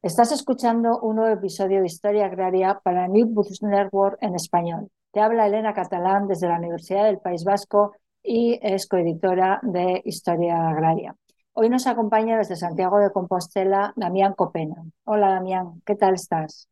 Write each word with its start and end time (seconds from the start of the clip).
Estás 0.00 0.30
escuchando 0.30 1.00
un 1.00 1.16
nuevo 1.16 1.34
episodio 1.34 1.80
de 1.80 1.86
Historia 1.86 2.26
Agraria 2.26 2.78
para 2.84 3.08
New 3.08 3.26
Books 3.26 3.64
Network 3.64 4.16
en 4.20 4.36
español. 4.36 4.92
Te 5.10 5.18
habla 5.18 5.48
Elena 5.48 5.74
Catalán 5.74 6.28
desde 6.28 6.46
la 6.46 6.56
Universidad 6.56 7.06
del 7.06 7.18
País 7.18 7.42
Vasco 7.42 7.96
y 8.22 8.60
es 8.62 8.86
coeditora 8.86 9.58
de 9.64 10.00
Historia 10.04 10.68
Agraria. 10.68 11.16
Hoy 11.52 11.68
nos 11.68 11.88
acompaña 11.88 12.38
desde 12.38 12.54
Santiago 12.54 13.00
de 13.00 13.10
Compostela 13.10 13.92
Damián 13.96 14.34
Copena. 14.34 14.76
Hola 15.02 15.30
Damián, 15.30 15.82
¿qué 15.84 15.96
tal 15.96 16.14
estás? 16.14 16.68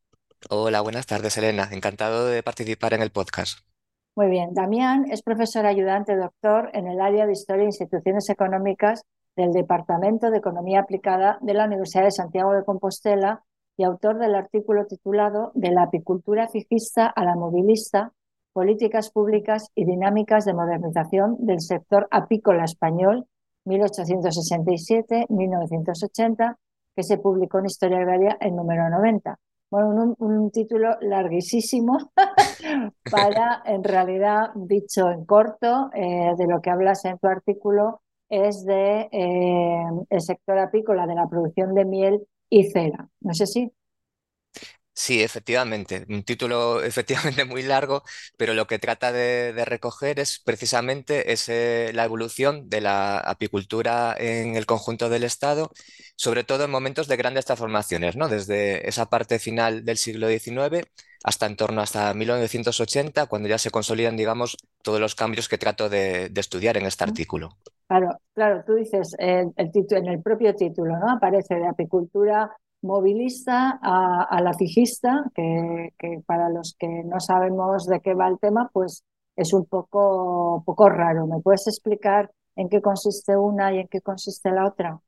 Hola, 0.48 0.80
buenas 0.80 1.06
tardes, 1.06 1.36
Elena. 1.36 1.68
Encantado 1.72 2.26
de 2.26 2.44
participar 2.44 2.94
en 2.94 3.02
el 3.02 3.10
podcast. 3.10 3.58
Muy 4.14 4.28
bien, 4.28 4.54
Damián 4.54 5.10
es 5.10 5.22
profesor 5.22 5.66
ayudante 5.66 6.14
doctor 6.14 6.70
en 6.74 6.86
el 6.86 7.00
área 7.00 7.26
de 7.26 7.32
Historia 7.32 7.64
e 7.64 7.66
Instituciones 7.66 8.30
Económicas 8.30 9.02
del 9.36 9.52
Departamento 9.52 10.30
de 10.30 10.38
Economía 10.38 10.80
Aplicada 10.80 11.38
de 11.42 11.54
la 11.54 11.66
Universidad 11.66 12.02
de 12.04 12.10
Santiago 12.10 12.52
de 12.52 12.64
Compostela 12.64 13.44
y 13.76 13.84
autor 13.84 14.18
del 14.18 14.34
artículo 14.34 14.86
titulado 14.86 15.52
De 15.54 15.70
la 15.70 15.82
apicultura 15.82 16.48
fijista 16.48 17.06
a 17.06 17.24
la 17.24 17.36
movilista, 17.36 18.12
políticas 18.52 19.10
públicas 19.10 19.70
y 19.74 19.84
dinámicas 19.84 20.46
de 20.46 20.54
modernización 20.54 21.36
del 21.38 21.60
sector 21.60 22.08
apícola 22.10 22.64
español 22.64 23.26
1867-1980, 23.66 26.56
que 26.94 27.02
se 27.02 27.18
publicó 27.18 27.58
en 27.58 27.66
Historia 27.66 27.98
Agraria 27.98 28.38
el 28.40 28.56
número 28.56 28.88
90. 28.88 29.38
Bueno, 29.68 30.14
un, 30.18 30.52
título 30.52 30.96
larguísimo 31.00 32.12
para, 33.10 33.62
en 33.66 33.82
realidad, 33.82 34.50
dicho 34.54 35.10
en 35.10 35.24
corto, 35.26 35.90
eh, 35.92 36.34
de 36.38 36.46
lo 36.46 36.60
que 36.62 36.70
hablas 36.70 37.04
en 37.04 37.18
tu 37.18 37.26
artículo, 37.26 38.00
es 38.28 38.64
de 38.64 39.08
eh, 39.12 39.84
el 40.10 40.20
sector 40.20 40.58
apícola, 40.58 41.06
de 41.06 41.14
la 41.14 41.28
producción 41.28 41.74
de 41.74 41.84
miel 41.84 42.26
y 42.48 42.70
cera. 42.70 43.08
No 43.20 43.34
sé 43.34 43.46
si. 43.46 43.72
Sí, 44.98 45.22
efectivamente, 45.22 46.06
un 46.08 46.24
título 46.24 46.82
efectivamente 46.82 47.44
muy 47.44 47.62
largo, 47.62 48.02
pero 48.38 48.54
lo 48.54 48.66
que 48.66 48.78
trata 48.78 49.12
de, 49.12 49.52
recoger 49.66 50.18
es 50.20 50.38
precisamente 50.38 51.24
la 51.92 52.04
evolución 52.04 52.68
de 52.70 52.80
la 52.80 53.18
apicultura 53.18 54.16
en 54.18 54.56
el 54.56 54.64
conjunto 54.64 55.10
del 55.10 55.24
Estado, 55.24 55.70
sobre 56.16 56.44
todo 56.44 56.64
en 56.64 56.70
momentos 56.70 57.08
de 57.08 57.16
grandes 57.16 57.44
transformaciones, 57.44 58.16
¿no? 58.16 58.28
Desde 58.28 58.88
esa 58.88 59.10
parte 59.10 59.38
final 59.38 59.84
del 59.84 59.98
siglo 59.98 60.28
XIX 60.28 60.86
hasta 61.22 61.46
en 61.46 61.56
torno 61.56 61.82
hasta 61.82 62.14
1980, 62.14 63.26
cuando 63.26 63.48
ya 63.48 63.58
se 63.58 63.70
consolidan, 63.70 64.16
digamos, 64.16 64.56
todos 64.82 65.00
los 65.00 65.14
cambios 65.14 65.48
que 65.48 65.58
trato 65.58 65.88
de, 65.88 66.32
estudiar 66.36 66.76
en 66.76 66.86
este 66.86 67.04
artículo. 67.04 67.58
Claro, 67.88 68.18
claro, 68.34 68.64
tú 68.66 68.74
dices 68.74 69.14
el, 69.18 69.52
título, 69.72 70.00
en 70.00 70.08
el 70.08 70.22
propio 70.22 70.54
título, 70.54 70.98
¿no? 70.98 71.10
Aparece 71.10 71.54
de 71.54 71.68
apicultura 71.68 72.50
movilista 72.82 73.78
a, 73.80 74.40
la 74.40 74.54
fijista, 74.54 75.24
que, 75.34 75.92
para 76.26 76.48
los 76.48 76.74
que 76.78 76.88
no 77.04 77.20
sabemos 77.20 77.86
de 77.86 78.00
qué 78.00 78.14
va 78.14 78.28
el 78.28 78.38
tema, 78.38 78.70
pues 78.72 79.04
es 79.36 79.52
un 79.52 79.66
poco, 79.66 80.62
poco 80.66 80.88
raro. 80.88 81.26
¿Me 81.26 81.40
puedes 81.40 81.66
explicar 81.68 82.30
en 82.56 82.68
qué 82.68 82.80
consiste 82.82 83.36
una 83.36 83.72
y 83.72 83.78
en 83.80 83.88
qué 83.88 84.00
consiste 84.00 84.50
la 84.50 84.66
otra? 84.66 85.00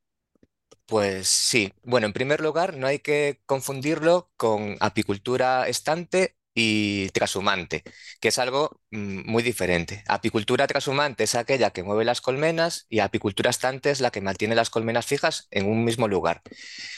Pues 0.87 1.28
sí, 1.28 1.72
bueno, 1.83 2.06
en 2.06 2.12
primer 2.12 2.41
lugar, 2.41 2.77
no 2.77 2.87
hay 2.87 3.00
que 3.00 3.41
confundirlo 3.44 4.31
con 4.37 4.77
apicultura 4.81 5.69
estante 5.69 6.38
y 6.60 7.08
trashumante, 7.10 7.84
que 8.20 8.28
es 8.28 8.38
algo 8.38 8.80
mm, 8.91 9.30
muy 9.30 9.44
diferente. 9.44 10.02
Apicultura 10.08 10.66
trashumante 10.66 11.22
es 11.22 11.36
aquella 11.36 11.70
que 11.70 11.84
mueve 11.84 12.04
las 12.04 12.20
colmenas 12.20 12.86
y 12.88 12.98
apicultura 12.98 13.50
estante 13.50 13.91
es 13.92 14.00
la 14.00 14.10
que 14.10 14.20
mantiene 14.20 14.56
las 14.56 14.69
colmenas 14.69 15.06
fijas 15.06 15.46
en 15.52 15.66
un 15.66 15.84
mismo 15.84 16.08
lugar. 16.08 16.42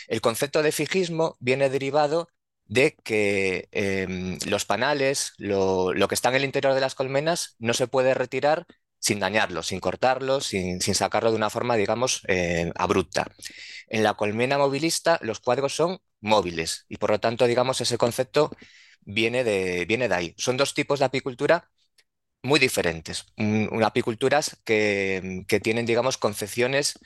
El 0.09 0.23
concepto 0.23 0.63
de 0.63 0.73
fijismo 0.73 1.37
viene 1.41 1.69
derivado 1.69 2.29
de 2.65 2.97
que 3.05 3.69
em, 3.73 4.39
los 4.47 4.65
panales, 4.65 5.35
lo, 5.37 5.93
que 6.09 6.15
está 6.15 6.31
en 6.31 6.37
el 6.37 6.45
interior 6.45 6.73
de 6.73 6.81
las 6.81 6.95
colmenas, 6.95 7.57
no 7.59 7.75
se 7.75 7.87
puede 7.87 8.15
retirar 8.15 8.67
sin 8.99 9.21
dañarlo, 9.21 9.63
sin 9.63 9.81
cortarlo, 9.81 10.41
sin, 10.41 10.81
sacarlo 10.81 11.31
de 11.33 11.37
una 11.37 11.51
forma, 11.51 11.77
digamos, 11.77 12.23
eh, 12.29 12.73
abrupta. 12.77 13.31
En 13.89 14.05
la 14.05 14.15
colmena 14.15 14.57
movilista, 14.57 15.19
los 15.23 15.41
cuadros 15.41 15.75
son 15.75 15.99
móviles 16.21 16.87
y 16.89 16.97
por 16.97 17.11
lo 17.11 17.21
tanto, 17.21 17.47
digamos, 17.47 17.81
ese 17.83 17.99
concepto 17.99 18.51
viene 19.03 19.45
de, 19.45 19.85
viene 19.87 20.09
de 20.09 20.15
ahí. 20.15 20.35
Son 20.39 20.57
dos 20.57 20.75
tipos 20.75 20.99
de 20.99 21.07
apicultura 21.07 21.69
muy 22.43 22.59
diferentes. 22.61 23.27
apiculturas 23.85 24.61
que, 24.65 25.45
tienen, 25.63 25.87
digamos, 25.87 26.19
concepciones 26.19 26.99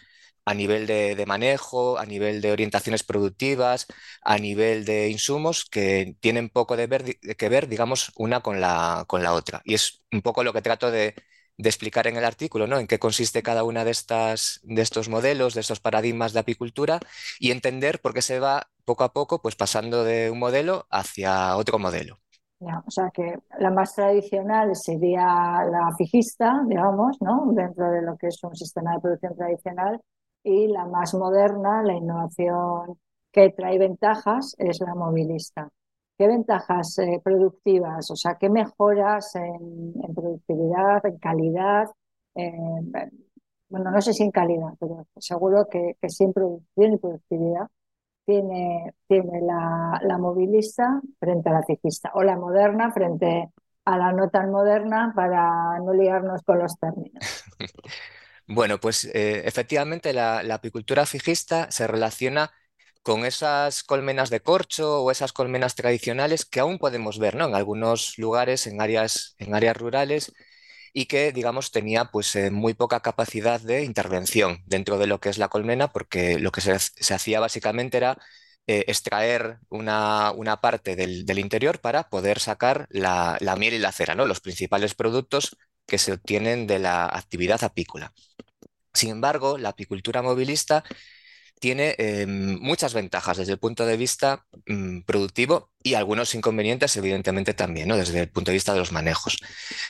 a 0.47 0.55
nivel 0.55 0.87
de, 0.87 1.25
manejo, 1.27 1.99
a 1.99 2.07
nivel 2.07 2.41
de 2.43 2.53
orientaciones 2.53 3.03
productivas, 3.03 3.87
a 4.23 4.39
nivel 4.39 4.85
de 4.85 5.09
insumos 5.09 5.65
que 5.65 6.17
tienen 6.21 6.51
poco 6.51 6.77
de 6.77 6.87
ver, 6.87 7.19
que 7.19 7.49
ver, 7.49 7.69
digamos, 7.69 8.13
una 8.17 8.41
con 8.41 8.61
la, 8.61 9.05
con 9.09 9.23
la 9.23 9.33
otra. 9.33 9.63
Y 9.65 9.75
es 9.75 10.03
un 10.13 10.23
poco 10.23 10.45
lo 10.45 10.53
que 10.53 10.63
trato 10.63 10.91
de, 10.91 11.15
de 11.57 11.69
explicar 11.69 12.07
en 12.07 12.17
el 12.17 12.25
artículo, 12.25 12.67
¿no? 12.67 12.79
En 12.79 12.87
qué 12.87 12.99
consiste 12.99 13.43
cada 13.43 13.65
una 13.65 13.85
de 13.85 13.91
estas, 13.93 14.61
de 14.63 14.83
estos 14.83 15.09
modelos, 15.09 15.55
de 15.55 15.61
estos 15.61 15.81
paradigmas 15.81 16.33
de 16.33 16.41
apicultura 16.41 17.01
y 17.39 17.51
entender 17.51 18.01
por 18.01 18.15
qué 18.15 18.23
se 18.23 18.41
va 18.41 18.69
poco 18.85 19.05
a 19.05 19.13
poco, 19.13 19.41
pues 19.41 19.57
pasando 19.57 20.05
de 20.05 20.31
un 20.31 20.39
modelo 20.39 20.87
hacia 20.91 21.57
otro 21.57 21.79
modelo. 21.79 22.19
o 22.61 22.91
sea 22.91 23.11
que 23.11 23.39
la 23.59 23.71
más 23.71 23.95
tradicional 23.95 24.75
sería 24.77 25.25
la 25.71 25.95
fijista, 25.97 26.63
digamos, 26.67 27.21
¿no? 27.21 27.53
Dentro 27.53 27.91
de 27.91 28.03
lo 28.03 28.17
que 28.17 28.29
es 28.29 28.43
un 28.45 28.55
sistema 28.55 28.95
de 28.95 29.01
producción 29.01 29.37
tradicional 29.37 30.01
y 30.43 30.69
la 30.69 30.87
más 30.87 31.15
moderna, 31.15 31.83
la 31.83 31.95
innovación 31.95 32.99
que 33.33 33.51
trae 33.51 33.79
ventajas, 33.79 34.55
es 34.59 34.81
la 34.81 34.95
movilista. 34.95 35.69
¿Qué 36.17 36.29
ventajas 36.29 36.99
eh, 36.99 37.21
productivas? 37.25 38.09
O 38.11 38.17
sea, 38.17 38.37
¿qué 38.37 38.49
mejoras 38.49 39.35
en, 39.35 39.93
productividad, 40.15 41.05
en 41.07 41.19
calidad? 41.19 41.89
bueno, 43.69 43.91
no 43.91 44.01
sé 44.01 44.13
si 44.13 44.25
en 44.25 44.31
calidad, 44.31 44.75
pero 44.79 45.07
seguro 45.19 45.67
que, 45.69 45.97
que 46.01 46.09
sí 46.11 46.27
producción 46.33 46.95
y 46.95 46.97
productividad 46.99 47.69
tiene, 48.25 48.93
tiene 49.09 49.41
la, 49.41 50.01
la, 50.03 50.19
movilista 50.19 51.01
frente 51.19 51.49
a 51.51 51.53
la 51.53 51.63
fijista 51.63 52.11
o 52.15 52.23
la 52.23 52.37
moderna 52.37 52.93
frente 52.93 53.51
a 53.85 53.99
la 53.99 54.13
no 54.13 54.31
tan 54.31 54.51
moderna 54.51 55.13
para 55.15 55.79
no 55.81 55.93
liarnos 55.93 56.43
con 56.43 56.59
los 56.59 56.79
términos. 56.79 57.45
Bueno, 58.47 58.79
pues 58.79 59.07
eh, 59.07 59.41
efectivamente 59.47 60.13
la, 60.13 60.43
la, 60.43 60.57
apicultura 60.57 61.07
fijista 61.07 61.71
se 61.71 61.87
relaciona 61.87 62.53
con 63.03 63.25
esas 63.25 63.83
colmenas 63.83 64.29
de 64.29 64.41
corcho 64.41 65.03
o 65.03 65.11
esas 65.11 65.33
colmenas 65.33 65.75
tradicionales 65.75 66.45
que 66.45 66.61
aún 66.61 66.79
podemos 66.79 67.19
ver, 67.19 67.37
¿no? 67.37 67.47
En 67.47 67.55
algunos 67.55 68.19
lugares, 68.19 68.67
en 68.67 68.83
áreas, 68.83 69.35
en 69.39 69.55
áreas 69.55 69.79
rurales, 69.79 70.35
y 70.95 71.07
que, 71.07 71.33
digamos, 71.33 71.73
tenía 71.73 72.07
pues 72.07 72.37
eh, 72.37 72.51
muy 72.53 72.73
poca 72.75 73.01
capacidad 73.01 73.61
de 73.61 73.85
intervención 73.85 74.63
dentro 74.67 74.97
de 74.97 75.09
lo 75.09 75.21
que 75.21 75.29
es 75.29 75.39
la 75.39 75.49
colmena, 75.49 75.89
porque 75.93 76.39
lo 76.39 76.53
que 76.53 76.61
se, 76.61 76.73
hacía 77.15 77.41
básicamente 77.41 77.97
era 77.97 78.17
eh, 78.69 78.85
extraer 78.87 79.59
una, 79.69 80.33
parte 80.63 80.97
del, 80.97 81.39
interior 81.39 81.81
para 81.81 82.09
poder 82.09 82.39
sacar 82.39 82.87
la, 82.91 83.39
miel 83.59 83.75
y 83.75 83.79
la 83.81 83.93
cera, 83.93 84.15
¿no? 84.15 84.25
los 84.25 84.41
principales 84.41 84.95
productos 84.95 85.57
que 85.87 85.99
se 85.99 86.13
obtienen 86.13 86.67
de 86.69 86.79
la 86.79 87.07
actividad 87.07 87.65
apícola. 87.65 88.13
Sin 88.93 89.11
embargo, 89.11 89.59
la 89.59 89.71
apicultura 89.71 90.23
movilista 90.23 90.85
tiene 91.61 91.95
em, 91.99 92.59
muchas 92.61 92.95
ventajas 92.95 93.39
desde 93.39 93.53
el 93.53 93.59
punto 93.59 93.87
de 93.87 93.97
vista 93.97 94.47
mm, 94.67 95.01
productivo 95.03 95.71
y 95.83 95.95
algunos 95.95 96.35
inconvenientes, 96.35 96.97
evidentemente, 96.97 97.55
también, 97.55 97.89
desde 97.89 98.21
el 98.21 98.29
punto 98.31 98.51
de 98.51 98.57
vista 98.57 98.73
de 98.73 98.79
los 98.81 98.93
manejos. 98.93 99.39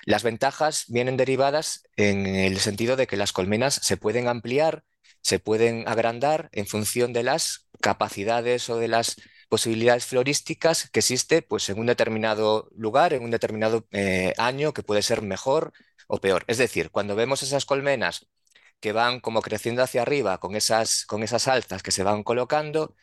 Las 0.05 0.23
ventajas 0.23 0.85
vienen 0.89 1.17
derivadas 1.17 1.85
en 1.97 2.27
el 2.27 2.59
sentido 2.61 2.97
de 2.97 3.07
que 3.07 3.17
las 3.17 3.33
colmenas 3.33 3.75
se 3.83 3.97
pueden 3.97 4.29
ampliar, 4.29 4.85
se 5.23 5.39
pueden 5.39 5.89
agrandar 5.89 6.49
en 6.53 6.67
función 6.67 7.13
de 7.13 7.23
las 7.23 7.69
capacidades 7.81 8.69
o 8.71 8.79
de 8.79 8.89
las 8.89 9.17
posibilidades 9.49 10.07
florísticas 10.07 10.91
que 10.91 11.01
existe 11.01 11.43
pues, 11.43 11.69
en 11.69 11.79
un 11.79 11.87
determinado 11.87 12.69
lugar, 12.77 13.13
en 13.13 13.23
un 13.23 13.31
determinado 13.31 13.87
eh, 13.93 14.33
año, 14.39 14.73
que 14.75 14.83
puede 14.83 15.03
ser 15.03 15.23
mejor 15.23 15.73
o 16.09 16.21
peor. 16.21 16.45
Es 16.47 16.59
decir, 16.59 16.91
cuando 16.91 17.17
vemos 17.17 17.43
esas 17.43 17.65
colmenas 17.65 18.27
que 18.85 18.93
van 18.93 19.19
como 19.21 19.41
creciendo 19.41 19.83
hacia 19.83 20.03
arriba 20.03 20.37
con 20.39 20.55
esas, 20.57 21.07
con 21.07 21.23
esas 21.23 21.49
alzas 21.49 21.83
que 21.83 21.91
se 21.91 22.03
van 22.03 22.23
colocando, 22.23 22.95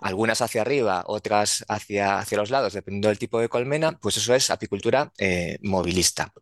algunas 0.00 0.40
hacia 0.40 0.62
arriba, 0.62 1.04
otras 1.06 1.62
hacia, 1.68 2.18
hacia 2.18 2.38
los 2.38 2.48
lados, 2.48 2.72
dependiendo 2.72 3.08
del 3.08 3.18
tipo 3.18 3.38
de 3.38 3.50
colmena, 3.50 3.98
pues 4.00 4.16
eso 4.16 4.34
es 4.34 4.48
apicultura 4.48 5.12
eh, 5.18 5.58
movilista, 5.60 6.32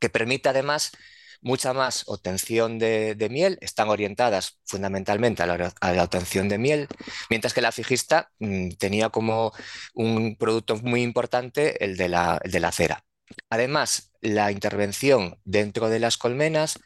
que 0.00 0.10
permite 0.10 0.48
además 0.48 0.92
mucha 1.40 1.72
más 1.72 2.04
obtención 2.06 2.78
de, 2.78 3.28
miel, 3.32 3.58
están 3.62 3.88
orientadas 3.88 4.60
fundamentalmente 4.64 5.42
a 5.42 5.46
la, 5.46 6.04
obtención 6.04 6.48
de 6.48 6.58
miel, 6.58 6.86
mientras 7.30 7.52
que 7.52 7.62
la 7.62 7.72
fijista 7.72 8.30
mm, 8.38 8.70
tenía 8.78 9.08
como 9.08 9.52
un 9.94 10.36
producto 10.36 10.76
muy 10.76 11.02
importante 11.02 11.84
el 11.84 11.96
de 11.96 12.08
la, 12.08 12.40
el 12.44 12.52
de 12.52 12.60
la 12.60 12.70
cera. 12.70 13.04
Además, 13.48 14.12
la 14.20 14.52
intervención 14.52 15.40
dentro 15.44 15.88
de 15.88 15.98
las 15.98 16.16
colmenas 16.16 16.78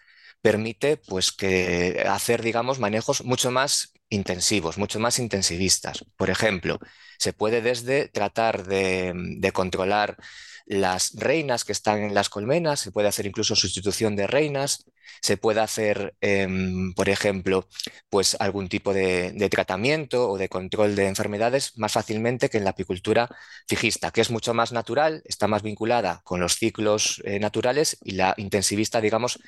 permite 0.45 0.99
pues 0.99 1.33
que 1.33 2.05
hacer 2.07 2.43
digamos 2.43 2.79
manejos 2.79 3.25
mucho 3.25 3.51
más 3.51 3.95
intensivos, 4.11 4.77
mucho 4.77 5.01
más 5.01 5.19
intensivistas. 5.19 6.05
Por 6.19 6.29
ejemplo, 6.29 6.79
se 7.19 7.33
puede 7.33 7.63
desde 7.63 8.09
tratar 8.09 8.67
de, 8.67 9.51
controlar 9.55 10.19
las 10.67 11.15
reinas 11.15 11.65
que 11.65 11.73
están 11.73 12.03
en 12.03 12.13
las 12.15 12.29
colmenas, 12.29 12.81
se 12.81 12.93
puede 12.93 13.09
hacer 13.09 13.25
incluso 13.25 13.57
sustitución 13.57 14.17
de 14.17 14.27
reinas, 14.27 14.85
se 15.23 15.39
puede 15.39 15.61
hacer, 15.61 16.15
em, 16.21 16.93
por 16.93 17.09
ejemplo, 17.09 17.67
pues 18.11 18.37
algún 18.39 18.69
tipo 18.69 18.93
de, 18.93 19.49
tratamiento 19.51 20.29
o 20.29 20.37
de 20.37 20.51
control 20.51 20.95
de 20.95 21.07
enfermedades 21.07 21.73
más 21.79 21.93
fácilmente 21.93 22.51
que 22.51 22.59
en 22.59 22.65
la 22.65 22.71
apicultura 22.71 23.31
fijista, 23.67 24.11
que 24.11 24.21
es 24.21 24.31
mucho 24.31 24.53
más 24.53 24.73
natural, 24.73 25.23
está 25.25 25.49
más 25.49 25.63
vinculada 25.63 26.21
con 26.23 26.41
los 26.41 26.57
ciclos 26.57 27.23
eh, 27.25 27.39
naturales 27.41 27.97
y 28.05 28.13
la 28.13 28.35
intensivista, 28.37 29.01
digamos, 29.01 29.39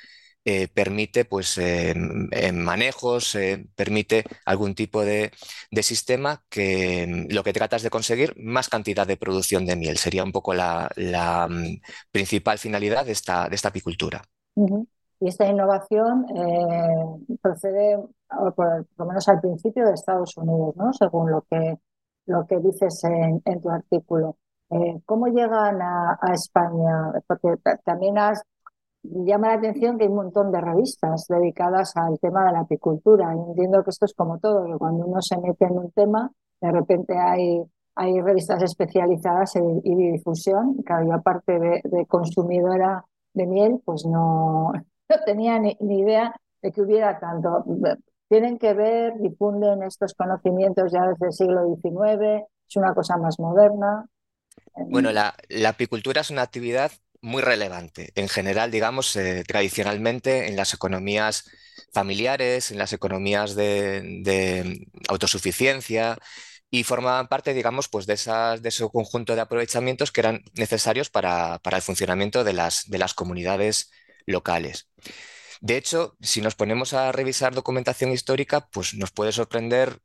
eh, 0.48 0.68
permite 0.72 1.24
pues, 1.24 1.58
manejos, 2.52 3.34
eh, 3.34 3.66
permite 3.74 4.22
algún 4.44 4.76
tipo 4.76 5.04
de, 5.04 5.32
sistema 5.82 6.44
que 6.48 7.04
mm, 7.04 7.34
lo 7.34 7.42
que 7.42 7.52
tratas 7.52 7.82
de 7.82 7.90
conseguir 7.90 8.32
más 8.38 8.68
cantidad 8.68 9.08
de 9.08 9.16
producción 9.16 9.66
de 9.66 9.74
miel. 9.74 9.96
Sería 9.96 10.22
un 10.22 10.30
poco 10.30 10.54
la, 10.54 10.88
mm, 11.50 11.80
principal 12.12 12.58
finalidad 12.58 13.04
de 13.06 13.10
esta, 13.10 13.48
de 13.48 13.56
esta 13.56 13.70
apicultura. 13.70 14.22
Y 15.18 15.28
esta 15.28 15.48
innovación 15.48 16.24
eh, 16.36 17.36
procede, 17.42 17.98
por, 18.54 18.86
lo 18.98 19.04
menos 19.04 19.26
al 19.26 19.40
principio, 19.40 19.84
de 19.84 19.94
Estados 19.94 20.36
Unidos, 20.36 20.76
¿no? 20.76 20.92
según 20.92 21.28
lo 21.28 21.44
que, 21.50 21.76
lo 22.26 22.46
que 22.46 22.60
dices 22.60 23.02
en, 23.02 23.42
tu 23.60 23.68
artículo. 23.68 24.36
¿Cómo 25.06 25.26
llegan 25.26 25.82
a, 25.82 26.20
a 26.20 26.34
España? 26.34 27.20
Porque 27.26 27.56
también 27.84 28.16
has 28.18 28.44
llama 29.24 29.48
la 29.48 29.54
atención 29.54 29.98
que 29.98 30.04
hay 30.04 30.10
un 30.10 30.16
montón 30.16 30.50
de 30.52 30.60
revistas 30.60 31.26
dedicadas 31.28 31.96
al 31.96 32.18
tema 32.18 32.46
de 32.46 32.52
la 32.52 32.60
apicultura. 32.60 33.32
entiendo 33.32 33.82
que 33.82 33.90
esto 33.90 34.06
es 34.06 34.14
como 34.14 34.38
todo, 34.38 34.66
que 34.66 34.78
cuando 34.78 35.06
uno 35.06 35.20
se 35.20 35.38
mete 35.38 35.66
en 35.66 35.78
un 35.78 35.90
tema, 35.92 36.30
de 36.60 36.72
repente 36.72 37.16
hay, 37.16 37.62
hay 37.94 38.20
revistas 38.20 38.62
especializadas 38.62 39.56
y 39.56 39.94
de 39.94 40.12
difusión. 40.12 40.76
Claro, 40.84 41.06
yo 41.06 41.14
aparte 41.14 41.58
de, 41.58 42.06
consumidora 42.06 43.04
de 43.34 43.46
miel, 43.46 43.80
pues 43.84 44.04
no, 44.06 44.72
no 45.08 45.16
tenía 45.24 45.58
ni, 45.58 45.76
idea 45.80 46.34
de 46.62 46.72
que 46.72 46.82
hubiera 46.82 47.18
tanto. 47.18 47.64
Tienen 48.28 48.58
que 48.58 48.74
ver, 48.74 49.18
difunden 49.18 49.82
estos 49.82 50.14
conocimientos 50.14 50.92
ya 50.92 51.06
desde 51.06 51.26
el 51.26 51.32
siglo 51.32 51.76
XIX, 51.76 52.44
es 52.68 52.76
una 52.76 52.92
cosa 52.94 53.16
más 53.16 53.38
moderna. 53.38 54.06
Bueno, 54.88 55.12
la, 55.12 55.34
la 55.48 55.70
apicultura 55.70 56.22
es 56.22 56.30
una 56.30 56.42
actividad 56.42 56.90
muy 57.22 57.42
relevante. 57.42 58.12
En 58.14 58.28
general, 58.28 58.70
digamos, 58.70 59.14
eh, 59.16 59.44
tradicionalmente 59.46 60.48
en 60.48 60.56
las 60.56 60.74
economías 60.74 61.44
familiares, 61.92 62.70
en 62.70 62.78
las 62.78 62.92
economías 62.92 63.54
de, 63.54 64.86
autosuficiencia 65.08 66.18
y 66.70 66.84
formaban 66.84 67.28
parte, 67.28 67.54
digamos, 67.54 67.88
pues 67.88 68.06
de, 68.06 68.14
esas, 68.14 68.62
de 68.62 68.68
ese 68.70 68.88
conjunto 68.88 69.34
de 69.34 69.40
aprovechamientos 69.40 70.12
que 70.12 70.20
eran 70.20 70.42
necesarios 70.54 71.10
para, 71.10 71.60
el 71.64 71.82
funcionamiento 71.82 72.44
de 72.44 72.52
las, 72.52 72.84
de 72.88 72.98
las 72.98 73.14
comunidades 73.14 73.90
locales. 74.26 74.88
De 75.60 75.76
hecho, 75.76 76.16
si 76.20 76.40
nos 76.42 76.54
ponemos 76.54 76.92
a 76.92 77.12
revisar 77.12 77.54
documentación 77.54 78.12
histórica, 78.12 78.68
pues 78.68 78.94
nos 78.94 79.10
puede 79.10 79.32
sorprender 79.32 80.00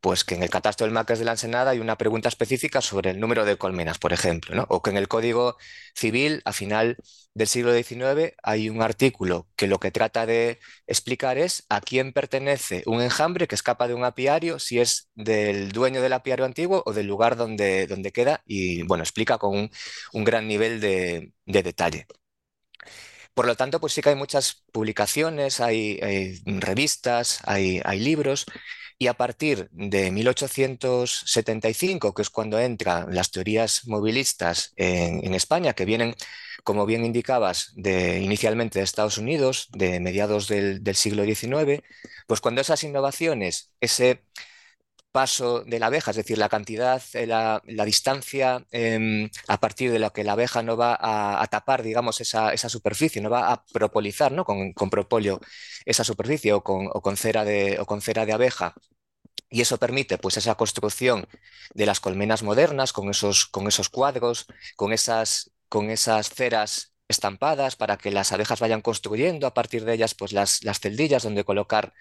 pues 0.00 0.24
que 0.24 0.34
en 0.34 0.42
el 0.42 0.50
catastro 0.50 0.86
del 0.86 0.94
Marqués 0.94 1.18
de 1.18 1.24
la 1.24 1.32
Ensenada 1.32 1.72
hay 1.72 1.78
una 1.78 1.98
pregunta 1.98 2.28
específica 2.28 2.80
sobre 2.80 3.10
el 3.10 3.20
número 3.20 3.44
de 3.44 3.56
colmenas, 3.56 3.98
por 3.98 4.12
ejemplo, 4.12 4.54
¿no? 4.54 4.66
o 4.68 4.82
que 4.82 4.90
en 4.90 4.96
el 4.96 5.08
Código 5.08 5.56
Civil, 5.94 6.40
a 6.44 6.52
final 6.52 6.96
del 7.34 7.46
siglo 7.46 7.74
XIX, 7.74 8.34
hay 8.42 8.70
un 8.70 8.82
artículo 8.82 9.48
que 9.56 9.66
lo 9.66 9.78
que 9.78 9.90
trata 9.90 10.26
de 10.26 10.58
explicar 10.86 11.38
es 11.38 11.64
a 11.68 11.80
quién 11.80 12.12
pertenece 12.12 12.82
un 12.86 13.02
enjambre 13.02 13.46
que 13.46 13.54
escapa 13.54 13.88
de 13.88 13.94
un 13.94 14.04
apiario, 14.04 14.58
si 14.58 14.80
es 14.80 15.10
del 15.14 15.70
dueño 15.72 16.00
del 16.02 16.14
apiario 16.14 16.44
antiguo 16.44 16.82
o 16.86 16.92
del 16.92 17.06
lugar 17.06 17.36
donde, 17.36 17.86
donde 17.86 18.12
queda, 18.12 18.42
y 18.46 18.82
bueno, 18.84 19.04
explica 19.04 19.38
con 19.38 19.70
un, 20.12 20.24
gran 20.24 20.48
nivel 20.48 20.80
de, 20.80 21.32
detalle. 21.46 22.06
Por 23.34 23.46
lo 23.46 23.56
tanto, 23.56 23.80
pues 23.80 23.92
sí 23.92 24.02
que 24.02 24.10
hay 24.10 24.14
muchas 24.16 24.64
publicaciones, 24.72 25.60
hay, 25.60 25.98
revistas, 26.46 27.40
hay, 27.44 27.80
hay 27.84 28.00
libros 28.00 28.46
y 29.00 29.06
a 29.06 29.14
partir 29.14 29.70
de 29.72 30.10
1875, 30.10 32.12
que 32.12 32.20
es 32.20 32.28
cuando 32.28 32.60
entran 32.60 33.14
las 33.14 33.30
teorías 33.30 33.86
movilistas 33.86 34.74
en, 34.76 35.34
España, 35.34 35.72
que 35.72 35.86
vienen, 35.86 36.14
como 36.64 36.84
bien 36.84 37.06
indicabas, 37.06 37.72
inicialmente 37.76 38.78
de 38.78 38.84
Estados 38.84 39.16
Unidos, 39.16 39.68
de 39.72 40.00
mediados 40.00 40.48
del, 40.48 40.82
siglo 40.94 41.24
XIX, 41.24 41.82
pues 42.26 42.42
cuando 42.42 42.60
esas 42.60 42.84
innovaciones, 42.84 43.72
ese 43.80 44.22
paso 45.12 45.62
de 45.64 45.78
la 45.78 45.86
abeja, 45.86 46.10
es 46.10 46.16
decir, 46.18 46.38
la 46.38 46.48
cantidad, 46.48 47.02
eh, 47.14 47.26
la, 47.26 47.60
distancia 47.84 48.64
em, 48.70 49.28
a 49.48 49.58
partir 49.58 49.90
de 49.90 49.98
la 49.98 50.10
que 50.10 50.24
la 50.24 50.32
abeja 50.32 50.62
no 50.62 50.76
va 50.76 50.96
a, 51.00 51.46
tapar, 51.48 51.82
digamos, 51.82 52.20
esa, 52.20 52.56
superficie, 52.68 53.20
no 53.22 53.30
va 53.30 53.52
a 53.52 53.64
propolizar 53.64 54.32
¿no? 54.32 54.44
con, 54.44 54.72
propóleo 54.90 55.40
esa 55.84 56.04
superficie 56.04 56.52
o 56.52 56.62
con, 56.62 57.16
cera 57.16 57.44
de, 57.44 57.78
o 57.80 57.86
con 57.86 58.00
cera 58.00 58.26
de 58.26 58.32
abeja. 58.32 58.74
Y 59.50 59.60
eso 59.60 59.78
permite 59.78 60.18
pues, 60.18 60.36
esa 60.36 60.54
construcción 60.54 61.26
de 61.74 61.86
las 61.86 62.00
colmenas 62.00 62.42
modernas 62.42 62.92
con 62.92 63.10
esos, 63.10 63.48
cuadros, 63.90 64.46
con 64.76 64.92
esas, 64.92 65.50
ceras 66.34 66.94
estampadas 67.08 67.76
para 67.76 67.96
que 67.96 68.12
las 68.12 68.32
abejas 68.32 68.60
vayan 68.60 68.82
construyendo 68.82 69.46
a 69.46 69.54
partir 69.54 69.84
de 69.84 69.94
ellas 69.94 70.14
pues, 70.14 70.32
las, 70.32 70.62
las 70.64 70.80
celdillas 70.80 71.24
donde 71.24 71.44
colocar 71.44 71.92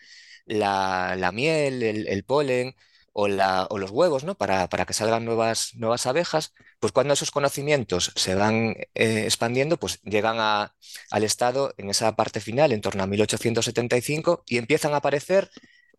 la, 0.46 1.32
miel, 1.34 1.84
el 1.84 2.24
polen, 2.24 2.76
o, 3.14 3.78
los 3.78 3.92
huevos, 3.92 4.24
¿no? 4.24 4.36
Para, 4.36 4.68
que 4.68 4.94
salgan 4.94 5.26
nuevas, 5.26 5.72
nuevas 5.76 6.06
abejas, 6.06 6.54
pues 6.80 6.94
cuando 6.94 7.14
esos 7.14 7.32
conocimientos 7.32 8.12
se 8.16 8.36
van 8.36 8.76
eh, 8.96 9.24
expandiendo, 9.26 9.78
pues 9.78 10.02
llegan 10.04 10.38
al 10.40 11.24
Estado 11.24 11.74
en 11.78 11.90
esa 11.90 12.16
parte 12.16 12.40
final, 12.40 12.72
en 12.72 12.82
torno 12.82 13.04
a 13.04 13.08
1875, 13.08 14.44
y 14.48 14.58
empiezan 14.58 14.94
a 14.94 14.98
aparecer 14.98 15.50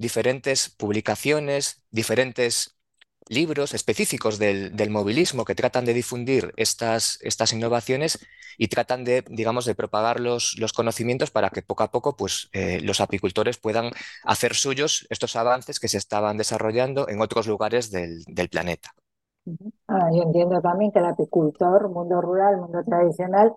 diferentes 0.01 0.71
publicaciones, 0.71 1.85
diferentes 1.91 2.79
libros 3.29 3.75
específicos 3.75 4.39
del, 4.39 4.91
movilismo 4.91 5.45
que 5.45 5.55
tratan 5.55 5.85
de 5.85 5.93
difundir 5.93 6.55
estas, 6.57 7.19
estas, 7.21 7.53
innovaciones 7.53 8.19
y 8.57 8.69
tratan 8.69 9.05
de, 9.05 9.23
digamos, 9.29 9.67
de 9.67 9.75
propagar 9.75 10.19
los, 10.19 10.57
los 10.59 10.73
conocimientos 10.73 11.31
para 11.31 11.51
que 11.51 11.61
poco 11.61 11.83
a 11.83 11.91
poco 11.91 12.17
pues, 12.17 12.49
eh, 12.55 12.81
los 12.81 13.03
apicultores 13.03 13.59
puedan 13.59 13.91
hacer 14.25 14.55
suyos 14.55 15.07
estos 15.11 15.37
avances 15.37 15.79
que 15.79 15.89
se 15.89 15.99
estaban 15.99 16.39
desarrollando 16.39 17.07
en 17.09 17.21
otros 17.21 17.47
lugares 17.47 17.91
del, 17.91 18.25
planeta. 18.51 18.95
Ah, 19.87 20.09
yo 20.15 20.23
entiendo 20.23 20.63
también 20.63 20.93
que 20.93 20.99
el 20.99 21.07
apicultor, 21.07 21.91
mundo 21.91 22.23
rural, 22.23 22.57
mundo 22.57 22.83
tradicional, 22.85 23.53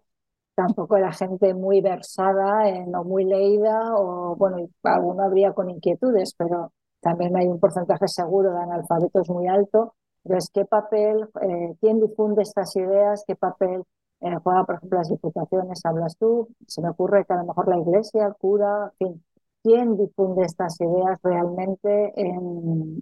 tampoco 0.55 0.97
era 0.97 1.11
gente 1.11 1.53
muy 1.53 1.81
versada 1.81 2.67
en, 2.69 2.95
o 2.95 3.03
muy 3.03 3.25
leída, 3.25 3.95
o 3.95 4.35
bueno, 4.35 4.57
alguno 4.83 5.23
habría 5.23 5.53
con 5.53 5.69
inquietudes, 5.69 6.33
pero 6.37 6.71
también 7.01 7.35
hay 7.35 7.47
un 7.47 7.59
porcentaje 7.59 8.07
seguro 8.07 8.51
de 8.53 8.61
analfabetos 8.63 9.29
muy 9.29 9.47
alto. 9.47 9.95
Entonces, 10.23 10.49
¿qué 10.53 10.65
papel, 10.65 11.27
eh, 11.41 11.75
quién 11.81 11.99
difunde 11.99 12.43
estas 12.43 12.75
ideas? 12.75 13.23
¿Qué 13.27 13.35
papel 13.35 13.83
eh, 14.21 14.35
juega, 14.43 14.63
por 14.65 14.75
ejemplo, 14.75 14.99
las 14.99 15.09
diputaciones? 15.09 15.85
Hablas 15.85 16.15
tú, 16.17 16.47
se 16.67 16.81
me 16.81 16.89
ocurre 16.89 17.25
que 17.25 17.33
a 17.33 17.37
lo 17.37 17.45
mejor 17.45 17.67
la 17.67 17.77
iglesia, 17.79 18.25
el 18.25 18.35
cura, 18.35 18.93
en 18.99 19.09
fin, 19.09 19.23
¿quién 19.63 19.97
difunde 19.97 20.45
estas 20.45 20.79
ideas 20.79 21.19
realmente 21.23 22.13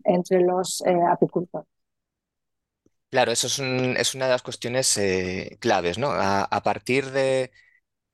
entre 0.03 0.41
los 0.41 0.83
eh, 0.85 0.99
apicultores? 1.09 1.80
Claro, 3.11 3.31
eso 3.31 3.47
es, 3.47 3.59
una 3.59 4.25
de 4.25 4.31
las 4.31 4.41
cuestiones 4.41 4.99
claves, 5.59 5.97
¿no? 5.97 6.11
a 6.11 6.63
partir 6.63 7.11
de, 7.11 7.51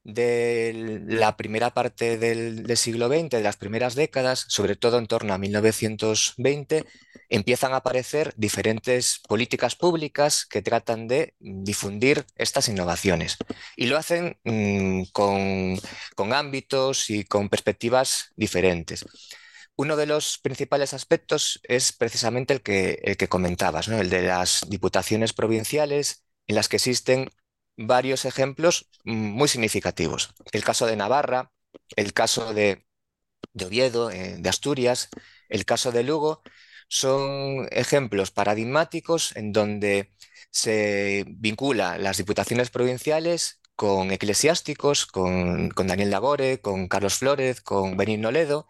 de 0.08 1.04
la 1.06 1.36
primera 1.36 1.72
parte 1.72 2.18
del, 2.18 2.66
siglo 2.78 3.10
XX, 3.10 3.30
de 3.30 3.44
las 3.44 3.58
primeras 3.58 3.94
décadas, 3.94 4.46
sobre 4.48 4.78
todo 4.78 5.00
en 5.00 5.06
torno 5.06 5.34
a 5.34 5.38
1920, 5.38 6.86
empiezan 7.28 7.74
a 7.74 7.78
aparecer 7.78 8.34
diferentes 8.38 9.20
políticas 9.28 9.76
públicas 9.76 10.46
que 10.46 10.62
tratan 10.62 11.10
de 11.10 11.36
difundir 11.40 12.26
estas 12.38 12.70
innovaciones. 12.70 13.38
Y 13.76 13.88
lo 13.88 13.98
hacen 13.98 14.38
mm, 14.46 15.04
con, 15.12 15.78
ámbitos 16.34 17.10
y 17.10 17.26
con 17.26 17.50
perspectivas 17.50 18.32
diferentes. 18.38 19.06
Uno 19.78 19.96
de 19.96 20.08
los 20.08 20.40
principales 20.40 20.94
aspectos 20.96 21.60
es 21.64 21.94
precisamente 21.94 22.54
el 22.56 22.62
que, 22.64 23.28
comentabas, 23.30 23.88
el 23.88 24.10
de 24.10 24.24
las 24.24 24.66
diputaciones 24.68 25.34
provinciales 25.34 26.24
en 26.48 26.56
las 26.56 26.68
que 26.68 26.78
existen 26.78 27.30
varios 27.78 28.26
ejemplos 28.26 28.90
muy 29.06 29.48
significativos. 29.48 30.34
El 30.52 30.64
caso 30.64 30.88
de 30.88 30.96
Navarra, 30.96 31.52
el 31.96 32.14
caso 32.14 32.56
de, 32.56 32.88
Oviedo, 33.64 34.10
eh, 34.10 34.38
de 34.40 34.50
Asturias, 34.50 35.10
el 35.48 35.64
caso 35.66 35.92
de 35.92 36.04
Lugo, 36.04 36.42
son 36.88 37.68
ejemplos 37.72 38.32
paradigmáticos 38.32 39.36
en 39.36 39.52
donde 39.52 40.12
se 40.50 41.26
vincula 41.28 42.00
las 42.00 42.18
diputaciones 42.18 42.72
provinciales 42.72 43.62
con 43.76 44.12
eclesiásticos, 44.12 45.06
con, 45.06 45.70
Daniel 45.70 46.10
Lagore, 46.10 46.62
con 46.62 46.88
Carlos 46.88 47.16
Flórez, 47.20 47.62
con 47.62 47.96
Benigno 47.96 48.32
Ledo, 48.32 48.68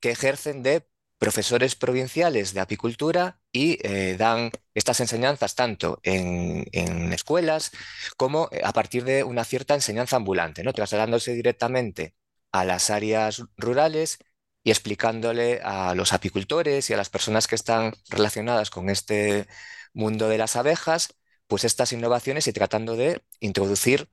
que 0.00 0.10
ejercen 0.10 0.62
de 0.62 0.86
profesores 1.18 1.74
provinciales 1.76 2.52
de 2.52 2.60
apicultura 2.60 3.40
y 3.52 3.78
eh, 3.82 4.16
dan 4.18 4.50
estas 4.74 5.00
enseñanzas 5.00 5.54
tanto 5.54 6.00
en, 6.02 6.66
escuelas 7.12 7.72
como 8.16 8.48
eh, 8.52 8.60
a 8.64 8.72
partir 8.72 9.04
de 9.04 9.24
una 9.24 9.44
cierta 9.44 9.74
enseñanza 9.74 10.16
ambulante, 10.16 10.62
¿no? 10.62 10.72
trasladándose 10.72 11.32
directamente 11.34 12.14
a 12.52 12.64
las 12.64 12.90
áreas 12.90 13.42
rurales 13.56 14.18
y 14.62 14.70
explicándole 14.70 15.60
a 15.62 15.94
los 15.94 16.12
apicultores 16.12 16.90
y 16.90 16.94
a 16.94 16.96
las 16.96 17.10
personas 17.10 17.46
que 17.46 17.54
están 17.54 17.94
relacionadas 18.08 18.70
con 18.70 18.90
este 18.90 19.46
mundo 19.94 20.28
de 20.28 20.38
las 20.38 20.56
abejas, 20.56 21.14
pues 21.46 21.64
estas 21.64 21.92
innovaciones 21.92 22.46
y 22.48 22.52
tratando 22.52 22.96
de 22.96 23.22
introducir 23.40 24.08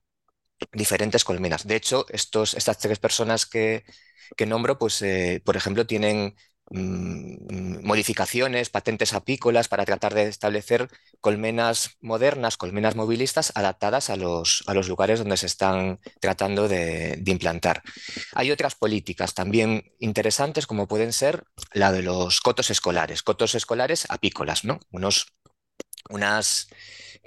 diferentes 0.72 1.24
colmenas. 1.24 1.68
De 1.68 1.76
hecho, 1.76 2.06
estos, 2.10 2.54
estas 2.54 2.78
tres 2.78 3.00
personas 3.00 3.46
que, 3.46 3.84
nombro, 4.46 4.78
pues, 4.78 5.02
eh, 5.02 5.42
por 5.44 5.58
ejemplo, 5.58 5.86
tienen 5.86 6.36
Mm, 6.70 7.86
modificaciones, 7.86 8.70
patentes 8.70 9.14
apícolas 9.14 9.68
para 9.68 9.86
tratar 9.86 10.14
de 10.14 10.24
establecer 10.24 10.88
colmenas 11.20 11.98
modernas, 12.02 12.58
colmenas 12.58 12.96
movilistas 12.96 13.52
adaptadas 13.54 14.10
a 14.10 14.16
los, 14.16 14.64
a 14.66 14.74
los 14.74 14.88
lugares 14.88 15.20
donde 15.20 15.38
se 15.38 15.46
están 15.46 16.00
tratando 16.22 16.68
de, 16.68 17.22
implantar. 17.26 17.84
Hay 18.34 18.50
otras 18.50 18.76
políticas 18.76 19.34
también 19.34 19.94
interesantes 20.00 20.66
como 20.66 20.88
pueden 20.88 21.12
ser 21.14 21.44
la 21.74 21.92
de 21.92 22.02
los 22.02 22.40
cotos 22.42 22.70
escolares, 22.72 23.24
cotos 23.24 23.56
escolares 23.56 24.06
apícolas, 24.10 24.64
¿no? 24.64 24.80
Unos, 24.92 25.28
unas 26.10 26.68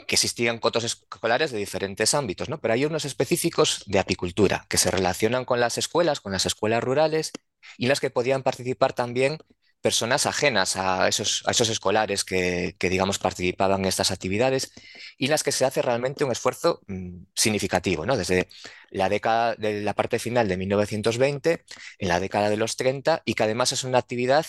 que 0.06 0.14
existían 0.14 0.58
cotos 0.58 0.85
escolares 0.85 1.50
de 1.50 1.58
diferentes 1.58 2.14
ámbitos, 2.14 2.49
¿no? 2.49 2.61
Pero 2.61 2.75
hay 2.75 2.85
unos 2.85 3.04
específicos 3.04 3.82
de 3.87 3.99
apicultura 3.99 4.66
que 4.68 4.78
se 4.78 4.90
relacionan 4.90 5.44
con 5.44 5.61
las 5.61 5.78
escuelas, 5.78 6.20
con 6.20 6.32
las 6.32 6.46
escuelas 6.46 6.85
rurales 6.85 7.32
y 7.78 7.87
las 7.87 8.00
que 8.00 8.11
podían 8.11 8.42
participar 8.42 8.92
también 8.92 9.38
personas 9.80 10.26
ajenas 10.26 10.76
a 10.76 11.06
esos, 11.08 11.42
a 11.46 11.52
esos 11.52 11.68
escolares 11.68 12.25
que, 12.25 12.75
digamos, 12.80 13.18
participaban 13.18 13.82
en 13.82 13.87
estas 13.87 14.11
actividades 14.11 14.73
y 15.16 15.28
las 15.28 15.42
que 15.42 15.52
se 15.52 15.64
hace 15.64 15.82
realmente 15.82 16.25
un 16.25 16.32
esfuerzo 16.32 16.80
mm, 16.88 17.25
significativo, 17.35 18.04
¿no? 18.04 18.16
Desde 18.16 18.49
la 18.90 19.08
década 19.08 19.54
de 19.54 19.82
la 19.82 19.94
parte 19.94 20.18
final 20.18 20.49
de 20.49 20.56
1920, 20.56 21.64
en 21.99 22.08
la 22.08 22.20
década 22.20 22.50
de 22.50 22.56
los 22.56 22.76
30, 22.76 23.23
y 23.25 23.35
que 23.35 23.42
además 23.44 23.73
es 23.73 23.85
una 23.85 23.99
actividad 23.99 24.46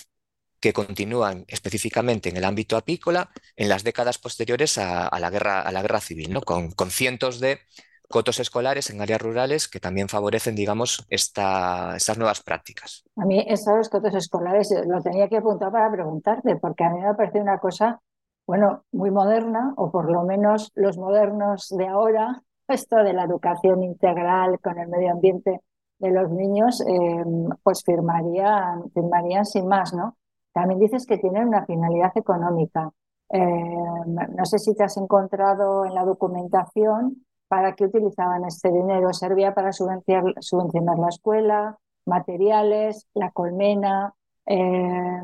que 0.68 0.74
continúa 0.74 1.34
específicamente 1.48 2.28
en 2.28 2.36
el 2.36 2.44
ámbito 2.44 2.76
apícola 2.76 3.30
en 3.56 3.70
las 3.70 3.86
décadas 3.86 4.18
posteriores 4.18 4.78
a, 4.78 5.18
la, 5.18 5.30
guerra, 5.30 5.62
a 5.62 5.72
la 5.72 5.82
guerra 5.82 6.02
civil, 6.02 6.34
¿no? 6.34 6.42
con, 6.42 6.72
con 6.72 6.92
cientos 6.92 7.40
de 7.40 7.60
cotos 8.10 8.42
escolares 8.42 8.90
en 8.90 9.00
áreas 9.00 9.22
rurales 9.22 9.70
que 9.70 9.80
también 9.80 10.10
favorecen, 10.10 10.56
digamos, 10.56 11.08
estas 11.10 12.18
nuevas 12.18 12.44
prácticas. 12.44 13.06
A 13.16 13.24
mí 13.24 13.46
esos 13.48 13.88
cotos 13.88 14.14
escolares 14.14 14.76
lo 14.86 15.02
tenía 15.02 15.30
que 15.30 15.38
apuntar 15.38 15.72
para 15.72 15.90
preguntarte, 15.90 16.58
porque 16.58 16.84
a 16.84 16.90
mí 16.90 17.00
me 17.00 17.14
parece 17.16 17.40
una 17.40 17.60
cosa, 17.60 18.02
bueno, 18.46 18.84
muy 18.92 19.10
moderna, 19.10 19.74
o 19.78 19.90
por 19.90 20.12
lo 20.12 20.24
menos 20.24 20.74
los 20.76 20.98
modernos 20.98 21.70
de 21.70 21.88
ahora, 21.88 22.44
esto 22.68 22.98
de 22.98 23.14
la 23.14 23.24
educación 23.24 23.84
integral 23.84 24.60
con 24.60 24.78
el 24.80 24.90
medio 24.90 25.12
ambiente 25.14 25.62
de 26.00 26.12
los 26.12 26.30
niños, 26.30 26.82
em, 26.82 27.48
pues 27.64 27.84
firmarían, 27.86 28.92
firmarían 28.92 29.46
sin 29.46 29.66
más, 29.66 29.94
¿no? 29.94 30.17
También 30.58 30.80
dices 30.80 31.06
que 31.06 31.18
tienen 31.18 31.48
una 31.48 31.66
finalidad 31.66 32.12
económica. 32.16 32.92
Em, 33.30 34.16
no 34.36 34.46
sé 34.46 34.58
si 34.58 34.74
te 34.74 34.84
has 34.84 34.98
encontrado 34.98 35.86
en 35.86 35.94
la 35.94 36.06
documentación 36.06 37.28
¿Para 37.48 37.76
qué 37.76 37.86
utilizaban 37.86 38.44
este 38.46 38.72
dinero? 38.72 39.14
Servía 39.14 39.54
para 39.54 39.72
subvencionar, 39.72 41.00
la 41.00 41.08
escuela, 41.08 41.78
materiales, 42.06 43.08
la 43.14 43.32
colmena, 43.32 44.14
eh, 44.46 45.22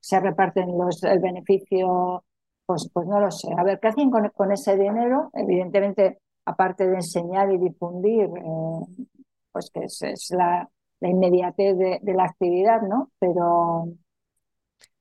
se 0.00 0.20
reparten 0.20 0.76
los, 0.76 1.02
el 1.04 1.20
beneficio, 1.20 2.24
pues, 2.66 2.90
pues 2.92 3.06
no 3.06 3.20
lo 3.20 3.30
sé. 3.30 3.48
A 3.56 3.62
ver, 3.62 3.78
¿qué 3.78 3.88
hacen 3.88 4.10
con, 4.10 4.52
ese 4.52 4.76
dinero? 4.76 5.30
Evidentemente, 5.32 6.18
aparte 6.44 6.88
de 6.88 6.96
enseñar 6.96 7.52
y 7.52 7.58
difundir, 7.58 8.30
eh, 8.36 9.06
pues 9.52 9.70
que 9.70 9.84
es, 9.84 10.30
la, 10.30 10.68
inmediatez 11.02 11.78
de, 11.78 12.14
la 12.14 12.24
actividad, 12.24 12.82
¿no? 12.82 13.10
Pero... 13.20 13.88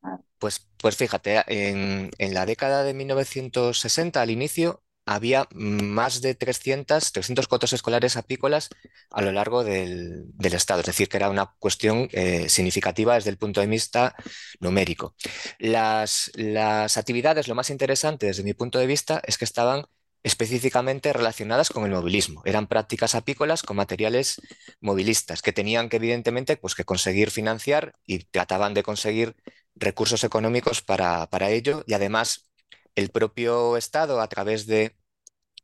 Ah. 0.01 0.19
Pues, 0.37 0.67
pues 0.77 0.95
fíjate, 0.95 1.43
en, 1.47 2.11
en 2.17 2.33
la 2.33 2.45
década 2.45 2.83
de 2.83 2.93
1960, 2.93 4.21
al 4.21 4.29
inicio, 4.29 4.83
había 5.09 5.47
más 5.53 6.21
de 6.21 6.35
300, 6.35 7.11
300 7.11 7.47
cotos 7.47 7.73
escolares 7.73 8.15
apícolas 8.15 8.69
a 9.09 9.21
lo 9.23 9.31
largo 9.31 9.63
del, 9.63 10.31
estado, 10.39 10.81
es 10.81 10.85
decir, 10.85 11.09
que 11.09 11.17
era 11.17 11.31
una 11.31 11.47
cuestión 11.57 12.09
eh, 12.11 12.47
significativa 12.47 13.15
desde 13.15 13.31
el 13.31 13.37
punto 13.37 13.59
de 13.59 13.67
vista 13.67 14.15
numérico. 14.59 15.15
Las, 15.57 16.31
las 16.35 16.97
actividades, 16.97 17.47
lo 17.47 17.55
más 17.55 17.71
interesante 17.71 18.27
desde 18.27 18.43
mi 18.43 18.53
punto 18.53 18.77
de 18.77 18.85
vista, 18.85 19.19
es 19.25 19.39
que 19.39 19.45
estaban 19.45 19.85
específicamente 20.21 21.11
relacionadas 21.13 21.69
con 21.69 21.85
el 21.85 21.91
movilismo. 21.91 22.41
Eran 22.45 22.67
prácticas 22.67 23.15
apícolas 23.15 23.63
con 23.63 23.77
materiales 23.77 24.39
movilistas 24.81 25.41
que 25.41 25.53
tenían 25.53 25.89
que 25.89 25.97
evidentemente 25.97 26.57
pues, 26.57 26.75
que 26.75 26.83
conseguir 26.83 27.31
financiar 27.31 27.95
y 28.05 28.25
trataban 28.25 28.73
de 28.73 28.83
conseguir 28.83 29.35
recursos 29.79 30.23
económicos 30.23 30.81
para, 30.81 31.27
para 31.29 31.49
ello 31.49 31.83
y 31.87 31.93
además 31.93 32.49
el 32.95 33.09
propio 33.09 33.77
Estado 33.77 34.21
a 34.21 34.27
través 34.27 34.67
de 34.67 34.95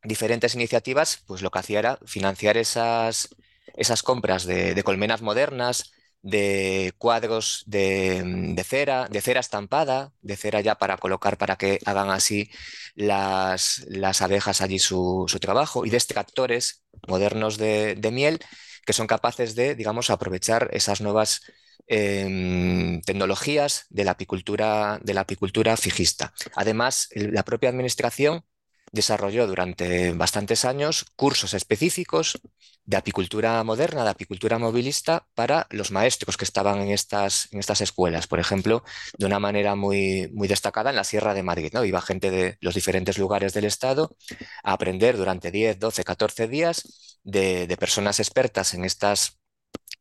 diferentes 0.04 0.56
iniciativas, 0.56 1.24
pues 1.26 1.42
lo 1.42 1.52
que 1.52 1.60
hacía 1.60 1.80
era 1.80 2.00
financiar 2.06 2.58
esas, 2.58 3.30
esas 3.76 4.04
compras 4.04 4.46
de, 4.46 4.82
colmenas 4.84 5.22
modernas, 5.22 5.92
de 6.22 6.94
cuadros 6.98 7.64
de, 7.68 8.56
cera, 8.66 9.08
de 9.10 9.22
cera 9.22 9.40
estampada, 9.40 10.14
de 10.22 10.36
cera 10.36 10.62
ya 10.62 10.76
para 10.76 10.98
colocar 10.98 11.38
para 11.38 11.56
que 11.56 11.80
hagan 11.86 12.10
así 12.10 12.50
las, 12.96 13.86
las 13.90 14.22
abejas 14.22 14.62
allí 14.62 14.80
su, 14.80 15.26
trabajo, 15.40 15.86
y 15.86 15.90
de 15.90 15.98
extractores 15.98 16.84
modernos 17.08 17.58
de, 17.58 18.10
miel 18.12 18.40
que 18.86 18.94
son 18.94 19.08
capaces 19.08 19.56
de, 19.56 19.76
digamos, 19.76 20.10
aprovechar 20.10 20.70
esas 20.72 21.02
nuevas 21.02 21.42
em, 21.88 23.02
tecnologías 23.02 23.86
de 23.90 24.04
la 24.04 24.12
apicultura, 24.12 25.00
de 25.04 25.14
la 25.14 25.22
apicultura 25.22 25.78
fijista. 25.78 26.34
Además, 26.56 27.10
la 27.16 27.44
propia 27.44 27.70
administración 27.70 28.44
desarrolló 28.92 29.46
durante 29.46 30.14
bastantes 30.14 30.66
años 30.66 31.06
cursos 31.16 31.54
específicos 31.54 32.40
de 32.86 32.98
apicultura 32.98 33.64
moderna, 33.64 34.04
de 34.04 34.12
apicultura 34.12 34.60
movilista 34.60 35.28
para 35.34 35.68
los 35.72 35.92
maestros 35.92 36.38
que 36.38 36.46
estaban 36.46 36.82
en 36.82 36.90
estas, 36.92 37.50
en 37.52 37.60
estas 37.60 37.82
escuelas. 37.82 38.28
Por 38.28 38.40
ejemplo, 38.40 38.84
de 39.18 39.26
una 39.26 39.40
manera 39.40 39.76
muy, 39.76 40.30
muy 40.34 40.48
destacada 40.48 40.92
en 40.92 40.96
la 40.96 41.04
Sierra 41.04 41.34
de 41.34 41.44
Madrid. 41.44 41.72
¿no? 41.74 41.84
Iba 41.84 42.02
gente 42.02 42.32
de 42.32 42.58
los 42.62 42.76
diferentes 42.76 43.18
lugares 43.18 43.54
del 43.54 43.66
estado 43.66 44.16
a 44.64 44.74
aprender 44.74 45.18
durante 45.18 45.52
10, 45.52 45.80
12, 45.80 46.04
14 46.04 46.48
días 46.48 47.18
de, 47.24 47.68
de 47.68 47.78
personas 47.78 48.20
expertas 48.20 48.74
en 48.76 48.86
estas 48.86 49.40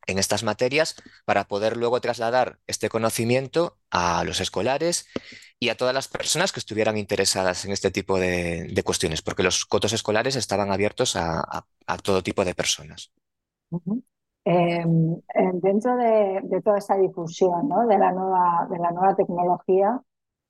en 0.06 0.18
estas 0.18 0.44
materias 0.44 0.96
para 1.25 1.44
poder 1.44 1.76
luego 1.76 2.00
trasladar 2.00 2.58
este 2.66 2.88
conocimiento 2.88 3.76
a 3.90 4.25
los 4.25 4.40
escolares 4.40 5.06
y 5.58 5.68
a 5.68 5.76
todas 5.76 5.94
las 5.94 6.08
personas 6.08 6.52
que 6.52 6.61
estuvieran 6.61 6.96
interesadas 6.96 7.64
en 7.64 7.73
este 7.73 7.90
tipo 7.90 8.18
de, 8.18 8.82
cuestiones, 8.84 9.23
porque 9.23 9.42
los 9.42 9.64
cotos 9.64 9.92
escolares 9.92 10.37
estaban 10.37 10.70
abiertos 10.70 11.16
a, 11.16 11.64
todo 12.02 12.23
tipo 12.23 12.44
de 12.44 12.54
personas. 12.54 13.12
Em, 14.44 15.20
dentro 15.62 15.96
de, 15.96 16.61
toda 16.62 16.78
esta 16.78 16.96
difusión 16.96 17.68
de, 17.88 17.99
la 17.99 18.12
nueva, 18.12 18.66
de 18.70 18.78
la 18.78 18.90
nueva 18.90 19.16
tecnología, 19.16 20.00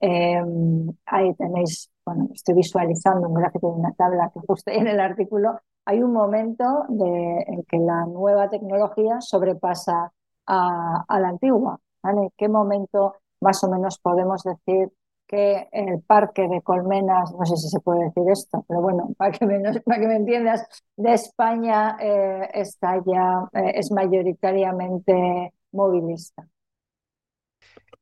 em, 0.00 0.88
ahí 1.06 1.32
tenéis, 1.34 1.90
bueno, 2.04 2.28
estoy 2.34 2.56
visualizando 2.56 3.28
un 3.28 3.34
gráfico 3.34 3.72
de 3.72 3.80
una 3.80 3.92
tabla 3.92 4.30
que 4.34 4.40
justo 4.40 4.70
en 4.72 4.88
el 4.88 4.98
artículo, 4.98 5.60
hay 5.84 6.02
un 6.02 6.12
momento 6.12 6.86
en 6.88 7.62
que 7.64 7.78
la 7.78 8.06
nueva 8.06 8.48
tecnología 8.48 9.20
sobrepasa 9.20 10.12
a, 10.46 11.18
la 11.20 11.28
antigua. 11.28 11.78
¿vale? 12.02 12.30
¿Qué 12.36 12.48
momento 12.48 13.16
más 13.40 13.62
o 13.64 13.70
menos 13.70 13.98
podemos 13.98 14.42
decir 14.42 14.90
que 15.26 15.68
el 15.72 16.02
parque 16.02 16.48
de 16.48 16.60
colmenas, 16.62 17.32
no 17.32 17.46
sé 17.46 17.56
si 17.56 17.68
se 17.68 17.80
puede 17.80 18.04
decir 18.04 18.24
esto, 18.30 18.64
pero 18.68 18.80
bueno, 18.80 19.10
para 19.18 19.32
que 19.32 19.46
me, 19.46 20.16
entiendas, 20.16 20.66
de 20.96 21.14
España 21.14 21.96
eh, 22.00 22.50
está 22.54 23.02
ya, 23.06 23.48
eh, 23.52 23.72
es 23.74 23.90
mayoritariamente 23.90 25.52
movilista? 25.72 26.46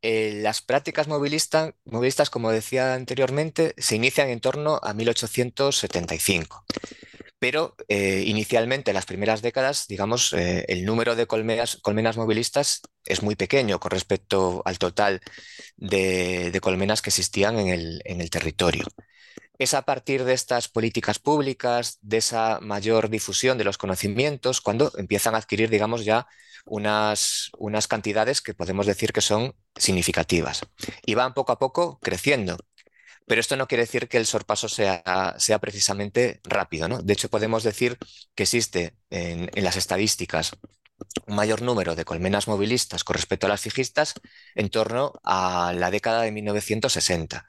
Eh, 0.04 0.40
las 0.42 0.62
prácticas 0.62 1.06
movilistas, 1.06 2.30
como 2.30 2.50
decía 2.50 2.94
anteriormente, 2.94 3.72
se 3.78 3.94
inician 3.94 4.30
en 4.30 4.40
torno 4.40 4.80
a 4.82 4.92
1875 4.94 6.64
pero 7.42 7.74
eh, 7.88 8.22
inicialmente 8.24 8.92
en 8.92 8.94
las 8.94 9.04
primeras 9.04 9.42
décadas, 9.42 9.88
digamos, 9.88 10.32
eh, 10.32 10.64
el 10.68 10.84
número 10.84 11.16
de 11.16 11.26
colmenas, 11.26 11.80
movilistas 12.16 12.82
es 13.04 13.24
muy 13.24 13.34
pequeño 13.34 13.80
con 13.80 13.90
respecto 13.90 14.62
al 14.64 14.78
total 14.78 15.20
de, 15.76 16.56
colmenas 16.62 17.02
que 17.02 17.10
existían 17.10 17.58
en 17.58 18.00
el, 18.20 18.30
territorio. 18.30 18.86
Es 19.58 19.74
a 19.74 19.82
partir 19.82 20.22
de 20.22 20.34
estas 20.34 20.68
políticas 20.68 21.18
públicas, 21.18 21.98
de 22.00 22.18
esa 22.18 22.60
mayor 22.60 23.10
difusión 23.10 23.58
de 23.58 23.64
los 23.64 23.76
conocimientos, 23.76 24.60
cuando 24.60 24.92
empiezan 24.96 25.34
a 25.34 25.38
adquirir, 25.38 25.68
digamos, 25.68 26.04
ya 26.04 26.28
unas, 26.64 27.50
unas 27.58 27.88
cantidades 27.88 28.40
que 28.40 28.54
podemos 28.54 28.86
decir 28.86 29.12
que 29.12 29.20
son 29.20 29.56
significativas. 29.74 30.60
Y 31.04 31.14
van 31.14 31.34
poco 31.34 31.50
a 31.50 31.58
poco 31.58 31.98
creciendo. 32.00 32.56
Pero 33.26 33.40
esto 33.40 33.56
no 33.56 33.66
quiere 33.68 33.84
decir 33.84 34.08
que 34.08 34.18
el 34.18 34.26
sorpaso 34.26 34.68
sea, 34.68 35.34
sea 35.38 35.58
precisamente 35.58 36.40
rápido. 36.44 36.88
¿no? 36.88 37.02
De 37.02 37.12
hecho, 37.12 37.30
podemos 37.30 37.62
decir 37.62 37.98
que 38.34 38.44
existe 38.44 38.96
en, 39.10 39.50
las 39.62 39.76
estadísticas 39.76 40.52
un 41.26 41.34
mayor 41.34 41.62
número 41.62 41.96
de 41.96 42.04
colmenas 42.04 42.46
movilistas 42.46 43.02
con 43.02 43.14
respecto 43.14 43.46
a 43.46 43.50
las 43.50 43.60
fijistas 43.60 44.14
en 44.54 44.70
torno 44.70 45.12
a 45.24 45.72
la 45.74 45.90
década 45.90 46.22
de 46.22 46.30
1960. 46.30 47.46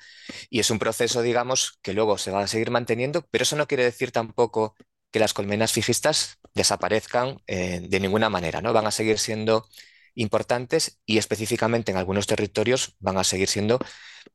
Y 0.49 0.59
es 0.59 0.71
un 0.71 0.79
proceso, 0.79 1.21
digamos, 1.21 1.79
que 1.83 1.93
luego 1.93 2.17
se 2.17 2.31
va 2.31 2.41
a 2.41 2.47
seguir 2.47 2.71
manteniendo, 2.71 3.27
pero 3.29 3.43
eso 3.43 3.55
no 3.55 3.67
quiere 3.67 3.83
decir 3.83 4.11
tampoco 4.11 4.75
que 5.11 5.19
las 5.19 5.33
colmenas 5.33 5.71
fijistas 5.71 6.39
desaparezcan 6.55 7.41
eh, 7.47 7.81
de 7.87 7.99
ninguna 7.99 8.29
manera, 8.29 8.61
¿no? 8.61 8.73
Van 8.73 8.87
a 8.87 8.91
seguir 8.91 9.19
siendo 9.19 9.67
importantes 10.15 10.99
y 11.05 11.17
específicamente 11.17 11.91
en 11.91 11.97
algunos 11.97 12.27
territorios 12.27 12.95
van 12.99 13.17
a 13.17 13.23
seguir 13.23 13.47
siendo 13.47 13.79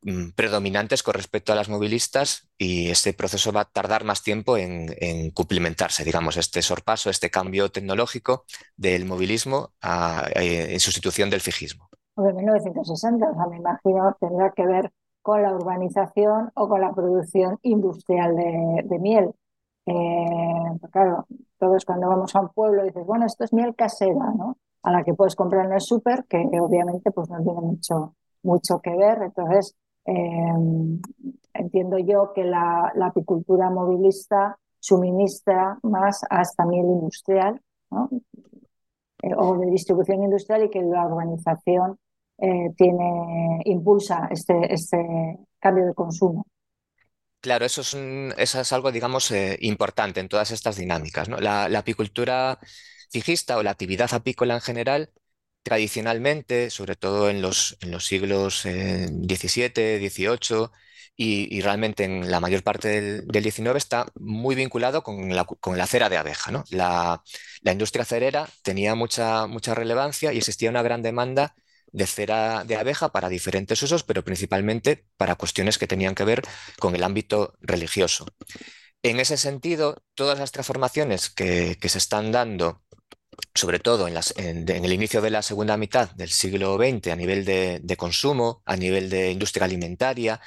mm, 0.03 0.31
predominantes 0.35 1.03
con 1.03 1.15
respecto 1.15 1.53
a 1.53 1.57
las 1.57 1.69
movilistas 1.69 2.49
y 2.59 2.91
este 2.91 3.13
proceso 3.13 3.53
va 3.53 3.63
a 3.63 3.71
tardar 3.71 4.05
más 4.05 4.23
tiempo 4.23 4.57
en, 4.57 4.89
cumplimentarse, 5.33 6.05
digamos, 6.05 6.37
este 6.37 6.63
sorpaso, 6.63 7.11
este 7.11 7.31
cambio 7.31 7.71
tecnológico 7.71 8.45
del 8.77 9.05
movilismo 9.05 9.73
eh, 10.35 10.69
en 10.71 10.81
sustitución 10.81 11.31
del 11.31 11.41
fijismo. 11.41 11.89
En 12.17 12.35
1960, 12.35 13.31
o 13.31 13.35
sea, 13.35 13.47
me 13.47 13.59
imagino, 13.59 14.17
tendrá 14.21 14.53
que 14.57 14.67
ver 14.67 14.91
con 15.23 15.43
la 15.43 15.55
urbanización 15.55 16.51
o 16.55 16.69
con 16.69 16.81
la 16.81 16.93
producción 16.93 17.59
industrial 17.63 18.35
de, 18.35 18.99
miel. 18.99 19.31
Eh, 19.87 20.79
claro, 20.91 21.27
todos 21.59 21.85
cuando 21.85 22.09
vamos 22.09 22.35
a 22.35 22.41
un 22.41 22.49
pueblo 22.49 22.83
dices, 22.83 23.07
bueno, 23.07 23.27
esto 23.27 23.45
es 23.45 23.53
miel 23.53 23.75
casera, 23.77 24.33
¿no? 24.37 24.57
A 24.83 24.93
la 24.93 25.05
que 25.05 25.15
puedes 25.15 25.35
comprar 25.35 25.67
en 25.67 25.73
el 25.73 25.81
súper, 25.81 26.25
que 26.29 26.39
obviamente 26.61 27.11
pues 27.11 27.29
no 27.31 27.43
tiene 27.43 27.61
mucho, 27.61 28.15
mucho 28.43 28.81
que 28.81 28.97
ver. 28.97 29.19
Entonces, 29.23 29.77
em, 30.05 31.01
entiendo 31.55 31.99
yo 31.99 32.33
que 32.35 32.45
la, 32.45 32.93
apicultura 33.03 33.71
movilista 33.71 34.59
suministra 34.79 35.79
más 35.83 36.23
hasta 36.31 36.65
miel 36.65 36.87
industrial 36.87 37.61
eh, 39.23 39.35
o 39.37 39.59
de 39.59 39.67
distribución 39.71 40.23
industrial 40.23 40.65
y 40.65 40.71
que 40.71 40.83
la 40.83 41.07
organización 41.07 41.99
eh, 42.39 42.73
tiene, 42.77 43.61
impulsa 43.65 44.29
este, 44.31 44.73
este 44.73 45.39
cambio 45.59 45.87
de 45.87 45.95
consumo. 45.95 46.47
Claro, 47.41 47.65
eso 47.65 47.81
es, 47.83 47.95
eso 47.95 48.61
es 48.61 48.73
algo, 48.73 48.91
digamos, 48.93 49.31
eh, 49.31 49.59
importante 49.61 50.21
en 50.21 50.29
todas 50.29 50.51
estas 50.51 50.77
dinámicas. 50.77 51.29
la 51.29 51.79
apicultura 51.79 52.59
fijista 53.11 53.59
o 53.59 53.63
la 53.63 53.71
actividad 53.73 54.13
apícola 54.15 54.55
en 54.55 54.61
general, 54.61 55.11
tradicionalmente, 55.63 56.71
sobre 56.71 56.97
todo 56.97 57.31
en 57.31 57.43
los, 57.43 57.77
siglos 58.01 58.63
XVII, 58.63 60.09
XVIII 60.09 60.69
y, 61.17 61.61
realmente 61.61 62.05
en 62.05 62.31
la 62.31 62.41
mayor 62.41 62.63
parte 62.63 63.23
del, 63.23 63.53
XIX, 63.53 63.77
está 63.77 64.07
muy 64.15 64.55
vinculado 64.55 65.03
con 65.03 65.29
la, 65.35 65.87
cera 65.87 66.09
de 66.09 66.17
abeja. 66.17 66.51
¿no? 66.53 66.65
La, 66.71 67.23
la, 67.63 67.73
industria 67.73 68.05
cerera 68.05 68.49
tenía 68.63 68.95
mucha, 68.95 69.47
mucha 69.47 69.75
relevancia 69.75 70.33
y 70.33 70.39
existía 70.39 70.71
una 70.71 70.83
gran 70.83 71.03
demanda 71.03 71.55
de 71.93 72.07
cera 72.07 72.65
de 72.65 72.77
abeja 72.77 73.11
para 73.13 73.29
diferentes 73.29 73.83
usos, 73.83 74.05
pero 74.05 74.25
principalmente 74.25 75.07
para 75.17 75.35
cuestiones 75.35 75.79
que 75.79 75.87
tenían 75.87 76.15
que 76.15 76.25
ver 76.25 76.43
con 76.79 76.95
el 76.95 77.03
ámbito 77.03 77.55
religioso. 77.61 78.27
En 79.03 79.21
ese 79.21 79.37
sentido, 79.37 80.03
todas 80.15 80.39
las 80.39 80.53
transformaciones 80.53 81.31
que, 81.31 81.79
se 81.81 81.99
están 81.99 82.33
dando 82.33 82.83
sobre 83.55 83.79
todo 83.79 84.09
en, 84.09 84.17
el 84.69 84.93
inicio 84.93 85.21
de 85.21 85.31
la 85.31 85.43
segunda 85.43 85.77
mitad 85.77 86.11
del 86.13 86.31
siglo 86.31 86.77
XX, 86.77 87.09
a 87.09 87.17
nivel 87.17 87.45
de, 87.45 87.97
consumo, 87.97 88.63
a 88.67 88.77
nivel 88.77 89.11
de 89.11 89.31
industria 89.31 89.65
alimentaria, 89.67 90.41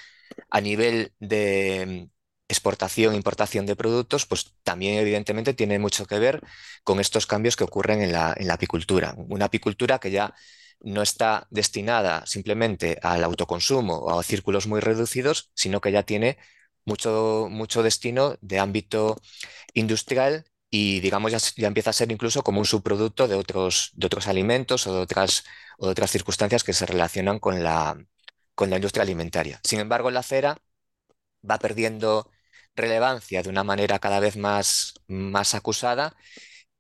a 0.49 0.61
nivel 0.61 1.13
de 1.19 2.07
mm, 2.09 2.11
exportación 2.49 3.13
e 3.13 3.17
importación 3.17 3.65
de 3.65 3.75
productos, 3.75 4.25
pues 4.25 4.55
también 4.63 4.95
evidentemente 4.99 5.53
tiene 5.53 5.79
mucho 5.79 6.05
que 6.05 6.19
ver 6.19 6.41
con 6.83 6.99
estos 6.99 7.25
cambios 7.27 7.55
que 7.55 7.63
ocurren 7.63 8.01
en 8.01 8.11
la, 8.11 8.35
apicultura. 8.51 9.15
Una 9.17 9.45
apicultura 9.45 9.99
que 9.99 10.11
ya 10.11 10.33
no 10.81 11.01
está 11.01 11.47
destinada 11.51 12.25
simplemente 12.25 12.99
al 13.01 13.23
autoconsumo 13.23 13.95
o 13.97 14.19
a 14.19 14.23
círculos 14.23 14.67
muy 14.67 14.81
reducidos, 14.81 15.51
sino 15.53 15.79
que 15.81 15.91
ya 15.91 16.03
tiene 16.03 16.37
mucho, 16.85 17.47
mucho 17.49 17.83
destino 17.83 18.35
de 18.41 18.59
ámbito 18.59 19.17
industrial 19.73 20.45
y 20.69 21.01
digamos 21.01 21.31
ya, 21.31 21.67
empieza 21.67 21.89
a 21.91 21.93
ser 21.93 22.11
incluso 22.11 22.43
como 22.43 22.59
un 22.59 22.65
subproducto 22.65 23.27
de 23.27 23.35
otros, 23.35 23.91
de 23.93 24.07
otros 24.07 24.27
alimentos 24.27 24.87
o 24.87 24.93
de 24.93 25.01
otras, 25.01 25.43
o 25.77 25.85
de 25.87 25.91
otras 25.91 26.11
circunstancias 26.11 26.63
que 26.63 26.73
se 26.73 26.85
relacionan 26.85 27.39
con 27.39 27.63
la, 27.63 27.97
con 28.55 28.69
la 28.69 28.77
industria 28.77 29.03
alimentaria. 29.03 29.59
Sin 29.63 29.79
embargo, 29.79 30.11
la 30.11 30.23
cera 30.23 30.57
va 31.49 31.59
perdiendo 31.59 32.29
relevancia 32.75 33.43
de 33.43 33.49
una 33.49 33.63
manera 33.63 33.99
cada 33.99 34.19
vez 34.19 34.37
más, 34.37 34.93
más 35.07 35.55
acusada 35.55 36.15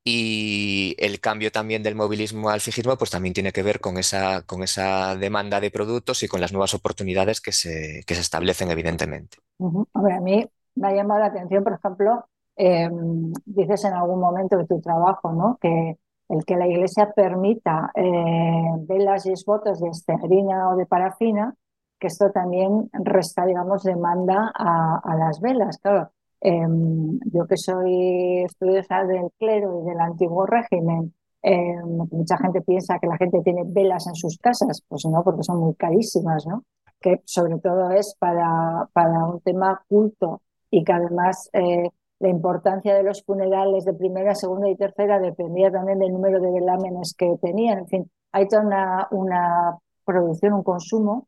y 0.03 0.95
el 0.97 1.19
cambio 1.19 1.51
también 1.51 1.83
del 1.83 1.95
movilismo 1.95 2.49
al 2.49 2.61
fijismo 2.61 2.97
pues 2.97 3.11
también 3.11 3.33
tiene 3.33 3.51
que 3.51 3.63
ver 3.63 3.79
con 3.79 3.97
esa, 3.97 4.41
con 4.43 4.63
esa 4.63 5.15
demanda 5.15 5.59
de 5.59 5.71
productos 5.71 6.23
y 6.23 6.27
con 6.27 6.41
las 6.41 6.51
nuevas 6.51 6.73
oportunidades 6.73 7.39
que 7.39 7.51
se, 7.51 8.03
que 8.07 8.15
se 8.15 8.21
establecen 8.21 8.71
evidentemente. 8.71 9.37
a 9.59 10.19
mí 10.21 10.45
me 10.75 10.87
ha 10.87 10.95
llamado 10.95 11.19
la 11.19 11.27
atención, 11.27 11.63
por 11.63 11.73
ejemplo, 11.73 12.25
Em, 12.55 13.33
dices 13.45 13.85
en 13.85 13.93
algún 13.93 14.19
momento 14.19 14.57
de 14.57 14.67
tu 14.67 14.79
trabajo, 14.81 15.31
¿no? 15.31 15.57
Que 15.59 15.97
el 16.29 16.45
que 16.45 16.55
la 16.55 16.67
iglesia 16.67 17.11
permita 17.11 17.91
eh, 17.95 18.71
velas 18.87 19.25
y 19.25 19.31
esbotos 19.31 19.79
de 19.79 19.89
estegrina 19.89 20.69
o 20.69 20.75
de 20.75 20.85
parafina, 20.85 21.55
que 21.99 22.07
esto 22.07 22.31
también 22.31 22.89
resta, 22.93 23.45
digamos, 23.45 23.83
demanda 23.83 24.51
a, 24.53 25.15
las 25.17 25.39
velas. 25.41 25.77
Claro, 25.79 26.11
em, 26.41 27.19
yo 27.33 27.45
que 27.47 27.57
soy 27.57 28.43
estudiosa 28.43 29.03
del 29.05 29.29
clero 29.39 29.81
y 29.81 29.89
del 29.89 29.99
antiguo 29.99 30.45
régimen 30.45 31.13
Eh, 31.43 31.75
mucha 32.11 32.37
gente 32.37 32.61
piensa 32.61 32.99
que 32.99 33.07
la 33.07 33.17
gente 33.17 33.41
tiene 33.43 33.63
velas 33.65 34.05
en 34.07 34.13
sus 34.15 34.37
casas, 34.37 34.83
pues 34.87 35.05
no, 35.05 35.23
porque 35.23 35.41
son 35.43 35.57
muy 35.59 35.73
carísimas, 35.75 36.45
¿no? 36.45 36.65
Que 36.99 37.21
sobre 37.25 37.57
todo 37.59 37.89
es 37.91 38.15
para, 38.19 38.87
para 38.93 39.25
un 39.25 39.41
tema 39.41 39.83
culto 39.89 40.41
y 40.69 40.83
que 40.83 40.93
además 40.93 41.49
eh, 41.53 41.89
la 42.19 42.29
importancia 42.29 42.93
de 42.93 43.03
los 43.03 43.23
funerales 43.23 43.85
de 43.85 43.93
primera, 43.93 44.35
segunda 44.35 44.69
y 44.69 44.75
tercera 44.75 45.19
dependía 45.19 45.71
también 45.71 45.97
del 45.99 46.13
número 46.13 46.39
de 46.39 46.51
velámenes 46.51 47.15
que 47.17 47.35
tenían. 47.41 47.79
En 47.79 47.87
fin, 47.87 48.11
hay 48.31 48.47
toda 48.47 48.61
una, 48.63 49.07
una 49.11 49.77
producción, 50.05 50.53
un 50.53 50.63
consumo 50.63 51.27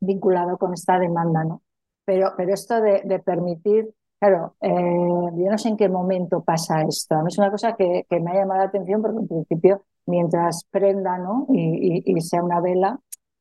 vinculado 0.00 0.58
con 0.58 0.74
esta 0.74 0.98
demanda, 0.98 1.44
¿no? 1.44 1.62
Pero, 2.04 2.32
pero 2.36 2.54
esto 2.54 2.80
de, 2.80 3.02
de 3.04 3.18
permitir 3.18 3.90
Claro, 4.20 4.56
eh, 4.60 4.70
yo 4.70 5.50
no 5.50 5.58
sé 5.58 5.68
en 5.68 5.76
qué 5.76 5.88
momento 5.88 6.42
pasa 6.42 6.82
esto. 6.82 7.14
A 7.14 7.22
mí 7.22 7.28
es 7.28 7.38
una 7.38 7.50
cosa 7.50 7.76
que, 7.76 8.04
que, 8.08 8.20
me 8.20 8.32
ha 8.32 8.34
llamado 8.34 8.60
la 8.60 8.66
atención 8.66 9.00
porque 9.00 9.18
en 9.18 9.28
principio, 9.28 9.84
mientras 10.06 10.64
prenda 10.70 11.18
¿no? 11.18 11.46
y, 11.50 12.02
y, 12.04 12.16
y 12.16 12.20
sea 12.20 12.42
una 12.42 12.60
vela, 12.60 12.98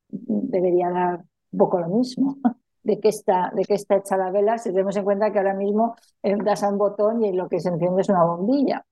debería 0.09 0.89
dar 0.91 1.23
un 1.51 1.57
poco 1.59 1.79
lo 1.79 1.87
mismo. 1.89 2.37
De 2.83 3.01
qué 3.01 3.09
está, 3.09 3.51
de 3.53 3.65
qué 3.65 3.73
está 3.73 3.97
hecha 3.97 4.15
la 4.15 4.31
vela, 4.31 4.57
si 4.57 4.69
tenemos 4.69 4.95
en 4.95 5.03
cuenta 5.03 5.29
que 5.33 5.39
ahora 5.39 5.53
mismo 5.53 5.95
eh, 6.23 6.37
das 6.41 6.63
a 6.63 6.69
un 6.69 6.77
botón 6.77 7.21
y 7.21 7.33
lo 7.33 7.49
que 7.49 7.59
se 7.59 7.67
enciende 7.67 8.01
es 8.01 8.07
una 8.07 8.23
bombilla. 8.23 8.85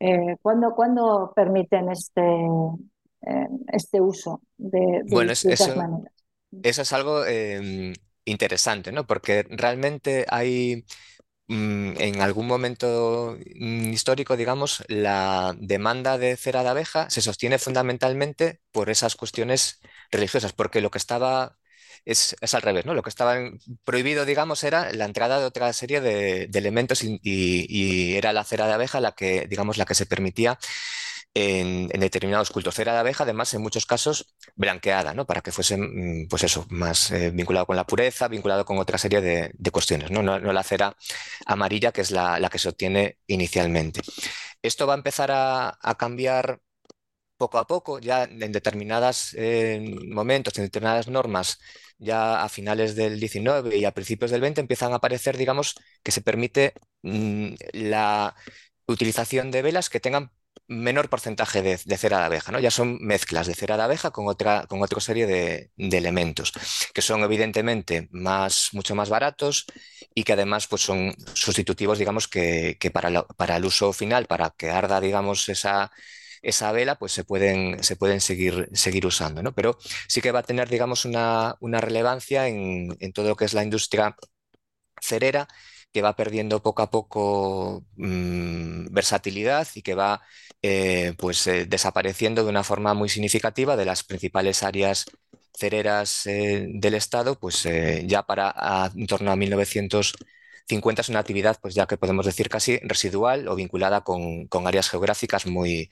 Eh, 0.00 0.36
¿cuándo, 0.42 0.74
¿Cuándo 0.74 1.32
permiten 1.34 1.88
este, 1.90 2.22
eh, 2.22 3.48
este 3.72 4.00
uso 4.00 4.40
de, 4.56 5.04
de 5.04 5.04
Bueno, 5.08 5.30
distintas 5.30 5.68
eso, 5.68 5.76
maneras? 5.76 6.12
eso 6.62 6.82
es 6.82 6.92
algo 6.92 7.24
eh, 7.24 7.92
interesante, 8.24 8.92
¿no? 8.92 9.06
Porque 9.06 9.44
realmente 9.48 10.26
hay 10.28 10.84
en 11.48 12.20
algún 12.20 12.46
momento 12.46 13.36
mm, 13.56 13.90
histórico, 13.92 14.36
digamos, 14.36 14.84
la 14.88 15.54
demanda 15.58 16.18
de 16.18 16.36
cera 16.36 16.62
de 16.62 16.68
abeja 16.70 17.08
se 17.10 17.22
sostiene 17.22 17.58
fundamentalmente 17.58 18.60
por 18.72 18.90
esas 18.90 19.16
cuestiones 19.16 19.80
religiosas, 20.10 20.52
porque 20.52 20.80
lo 20.80 20.90
que 20.90 20.98
estaba 20.98 21.58
es, 22.04 22.36
al 22.54 22.62
revés, 22.62 22.84
¿no? 22.86 22.94
Lo 22.94 23.02
que 23.02 23.08
estaba 23.10 23.36
prohibido, 23.84 24.24
digamos, 24.24 24.62
era 24.64 24.92
la 24.92 25.04
entrada 25.04 25.38
de 25.40 25.44
otra 25.46 25.72
serie 25.72 26.00
de, 26.00 26.48
elementos 26.54 27.02
y, 27.02 27.20
y- 27.22 27.66
y 27.68 28.16
era 28.16 28.32
la 28.32 28.44
cera 28.44 28.66
de 28.66 28.74
abeja 28.74 29.00
la 29.00 29.12
que, 29.12 29.46
digamos, 29.48 29.76
la 29.78 29.84
que 29.86 29.94
se 29.94 30.06
permitía 30.06 30.58
en, 31.36 31.88
determinados 31.88 32.50
cultos. 32.50 32.74
Cera 32.74 32.94
de 32.94 33.00
abeja, 33.00 33.24
además, 33.24 33.52
en 33.54 33.62
muchos 33.62 33.84
casos 33.86 34.34
blanqueada, 34.54 35.12
¿no? 35.14 35.26
Para 35.26 35.42
que 35.42 35.52
fuese, 35.52 35.76
mm, 35.76 36.28
pues 36.28 36.44
eso, 36.44 36.66
más 36.70 37.10
eh, 37.10 37.30
vinculado 37.30 37.66
con 37.66 37.76
la 37.76 37.86
pureza, 37.86 38.28
vinculado 38.28 38.64
con 38.64 38.78
otra 38.78 38.96
serie 38.98 39.20
de, 39.20 39.52
cuestiones, 39.70 40.10
¿no? 40.10 40.22
No, 40.22 40.38
la 40.38 40.62
cera 40.62 40.96
amarilla, 41.46 41.92
que 41.92 42.00
es 42.00 42.10
la, 42.10 42.40
la 42.40 42.48
que 42.48 42.58
se 42.58 42.68
obtiene 42.70 43.18
inicialmente. 43.26 44.00
Esto 44.62 44.86
va 44.86 44.94
a 44.94 44.96
empezar 44.96 45.30
a, 45.32 45.78
cambiar 45.98 46.60
poco 47.36 47.58
a 47.58 47.66
poco, 47.66 47.98
ya 48.00 48.24
en 48.24 48.52
determinados 48.52 49.36
momentos, 50.08 50.56
en 50.58 50.64
determinadas 50.64 51.08
normas, 51.08 51.58
ya 51.98 52.42
a 52.44 52.48
finales 52.48 52.94
del 52.96 53.20
19 53.20 53.76
y 53.76 53.84
a 53.84 53.92
principios 53.92 54.30
del 54.30 54.40
20 54.40 54.60
empiezan 54.60 54.92
a 54.92 54.96
aparecer, 54.96 55.36
digamos, 55.36 55.74
que 56.02 56.12
se 56.12 56.22
permite 56.22 56.74
mm, 57.02 57.54
la 57.72 58.34
utilización 58.86 59.50
de 59.50 59.62
velas 59.62 59.90
que 59.90 60.00
tengan 60.00 60.30
menor 60.68 61.08
porcentaje 61.08 61.62
de, 61.62 61.78
cera 61.98 62.18
de 62.20 62.24
abeja, 62.26 62.52
¿no? 62.52 62.58
Ya 62.60 62.70
son 62.70 62.98
mezclas 63.00 63.46
de 63.46 63.54
cera 63.54 63.76
de 63.76 63.84
abeja 63.84 64.10
con 64.10 64.26
otra, 64.28 64.66
con 64.68 64.82
otra 64.82 65.00
serie 65.00 65.26
de, 65.26 65.70
de 65.76 65.98
elementos, 65.98 66.52
que 66.94 67.02
son 67.02 67.22
evidentemente 67.22 68.08
más, 68.12 68.70
mucho 68.72 68.94
más 68.94 69.08
baratos 69.10 69.66
y 70.14 70.24
que 70.24 70.32
además 70.32 70.66
pues, 70.66 70.82
son 70.82 71.14
sustitutivos, 71.34 71.98
digamos, 71.98 72.28
que, 72.28 72.76
que 72.80 72.90
para, 72.90 73.10
lo- 73.10 73.26
para 73.36 73.56
el 73.56 73.64
uso 73.64 73.92
final, 73.92 74.26
para 74.26 74.50
que 74.50 74.70
arda, 74.70 75.00
digamos, 75.00 75.48
esa, 75.48 75.90
esa 76.42 76.72
vela, 76.72 76.96
pues 76.98 77.12
se 77.12 77.24
pueden, 77.24 77.82
se 77.82 77.96
pueden 77.96 78.20
seguir, 78.20 78.68
seguir 78.72 79.06
usando, 79.06 79.42
¿no? 79.42 79.54
Pero 79.54 79.78
sí 80.08 80.20
que 80.20 80.32
va 80.32 80.40
a 80.40 80.42
tener, 80.42 80.68
digamos, 80.68 81.04
una, 81.04 81.54
una 81.60 81.80
relevancia 81.80 82.48
en, 82.48 82.96
en 83.00 83.12
todo 83.12 83.28
lo 83.28 83.36
que 83.36 83.44
es 83.46 83.54
la 83.54 83.62
industria 83.64 84.16
cerera, 85.00 85.48
que 85.92 86.02
va 86.02 86.16
perdiendo 86.16 86.62
poco 86.62 86.82
a 86.82 86.90
poco 86.90 87.84
mm, 87.96 88.88
versatilidad 88.92 89.66
y 89.74 89.82
que 89.82 89.94
va 89.94 90.22
eh, 90.66 91.14
pues, 91.18 91.46
eh, 91.46 91.66
desapareciendo 91.66 92.44
de 92.44 92.50
una 92.50 92.64
forma 92.64 92.94
muy 92.94 93.08
significativa 93.08 93.76
de 93.76 93.84
las 93.86 94.04
principales 94.04 94.62
áreas 94.62 95.06
cereras 95.54 96.26
eh, 96.26 96.66
del 96.70 96.94
Estado, 96.94 97.38
pues 97.38 97.64
eh, 97.66 98.04
ya 98.06 98.22
para 98.24 98.52
a- 98.54 98.90
en 98.94 99.06
torno 99.06 99.30
a 99.32 99.36
1950 99.36 101.02
es 101.02 101.08
una 101.08 101.20
actividad, 101.20 101.58
pues 101.62 101.74
ya 101.74 101.86
que 101.86 101.96
podemos 101.98 102.26
decir 102.26 102.48
casi 102.48 102.78
residual 102.80 103.48
o 103.48 103.54
vinculada 103.56 104.02
con, 104.02 104.46
con 104.48 104.66
áreas 104.66 104.90
geográficas 104.90 105.46
muy, 105.46 105.90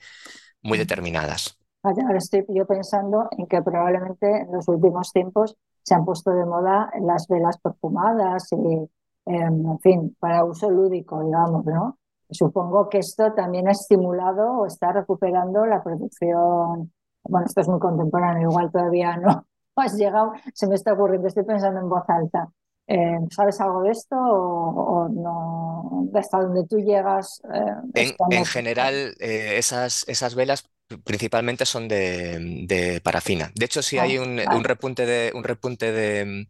muy 0.63 0.77
determinadas. 0.77 1.57
Ahora 1.83 2.17
estoy 2.17 2.43
yo 2.49 2.65
pensando 2.65 3.29
en 3.37 3.45
que 3.47 3.61
probablemente 3.61 4.27
en 4.41 4.51
los 4.51 4.67
últimos 4.67 5.11
tiempos 5.13 5.55
se 5.83 5.93
han 5.95 6.03
puesto 6.03 6.31
de 6.31 6.45
moda 6.45 6.91
las 7.01 7.27
velas 7.27 7.57
perfumadas 7.59 8.51
y, 8.51 8.55
eh, 8.75 8.89
en 9.27 9.79
fin, 9.79 10.15
para 10.19 10.43
uso 10.45 10.69
lúdico, 10.71 11.23
digamos, 11.23 11.63
¿no? 11.65 11.97
Supongo 12.29 12.89
que 12.89 12.99
esto 12.99 13.33
también 13.33 13.67
ha 13.67 13.71
estimulado 13.71 14.59
o 14.59 14.65
está 14.65 14.91
recuperando 14.91 15.65
la 15.65 15.83
producción. 15.83 16.91
Bueno, 17.23 17.45
esto 17.47 17.61
es 17.61 17.67
muy 17.67 17.79
contemporáneo, 17.79 18.49
igual 18.49 18.71
todavía 18.71 19.17
no 19.17 19.45
has 19.75 19.95
llegado, 19.95 20.33
se 20.53 20.67
me 20.67 20.75
está 20.75 20.93
ocurriendo, 20.93 21.27
estoy 21.27 21.43
pensando 21.43 21.79
en 21.79 21.89
voz 21.89 22.03
alta. 22.07 22.49
Eh, 22.87 23.17
¿sabes 23.31 23.59
algo 23.61 23.81
de 23.81 23.91
esto 23.91 24.15
o, 24.15 25.05
o 25.05 25.09
no? 25.09 26.07
Hasta 26.13 26.39
donde 26.39 26.67
tú 26.67 26.77
llegas, 26.77 27.41
eh, 27.51 28.13
En, 28.29 28.45
general, 28.45 29.15
eh, 29.19 29.57
esas, 29.57 30.05
esas 30.07 30.35
velas 30.35 30.69
principalmente 31.03 31.65
son 31.65 31.87
de, 31.87 32.65
de 32.67 33.01
parafina. 33.01 33.51
De 33.55 33.65
hecho, 33.65 33.81
sí 33.81 33.97
Ah, 33.97 34.03
hay 34.03 34.19
un, 34.19 34.37
repunte 34.63 35.05
de, 35.05 35.31
un 35.33 35.43
repunte 35.43 35.91
de, 35.91 36.47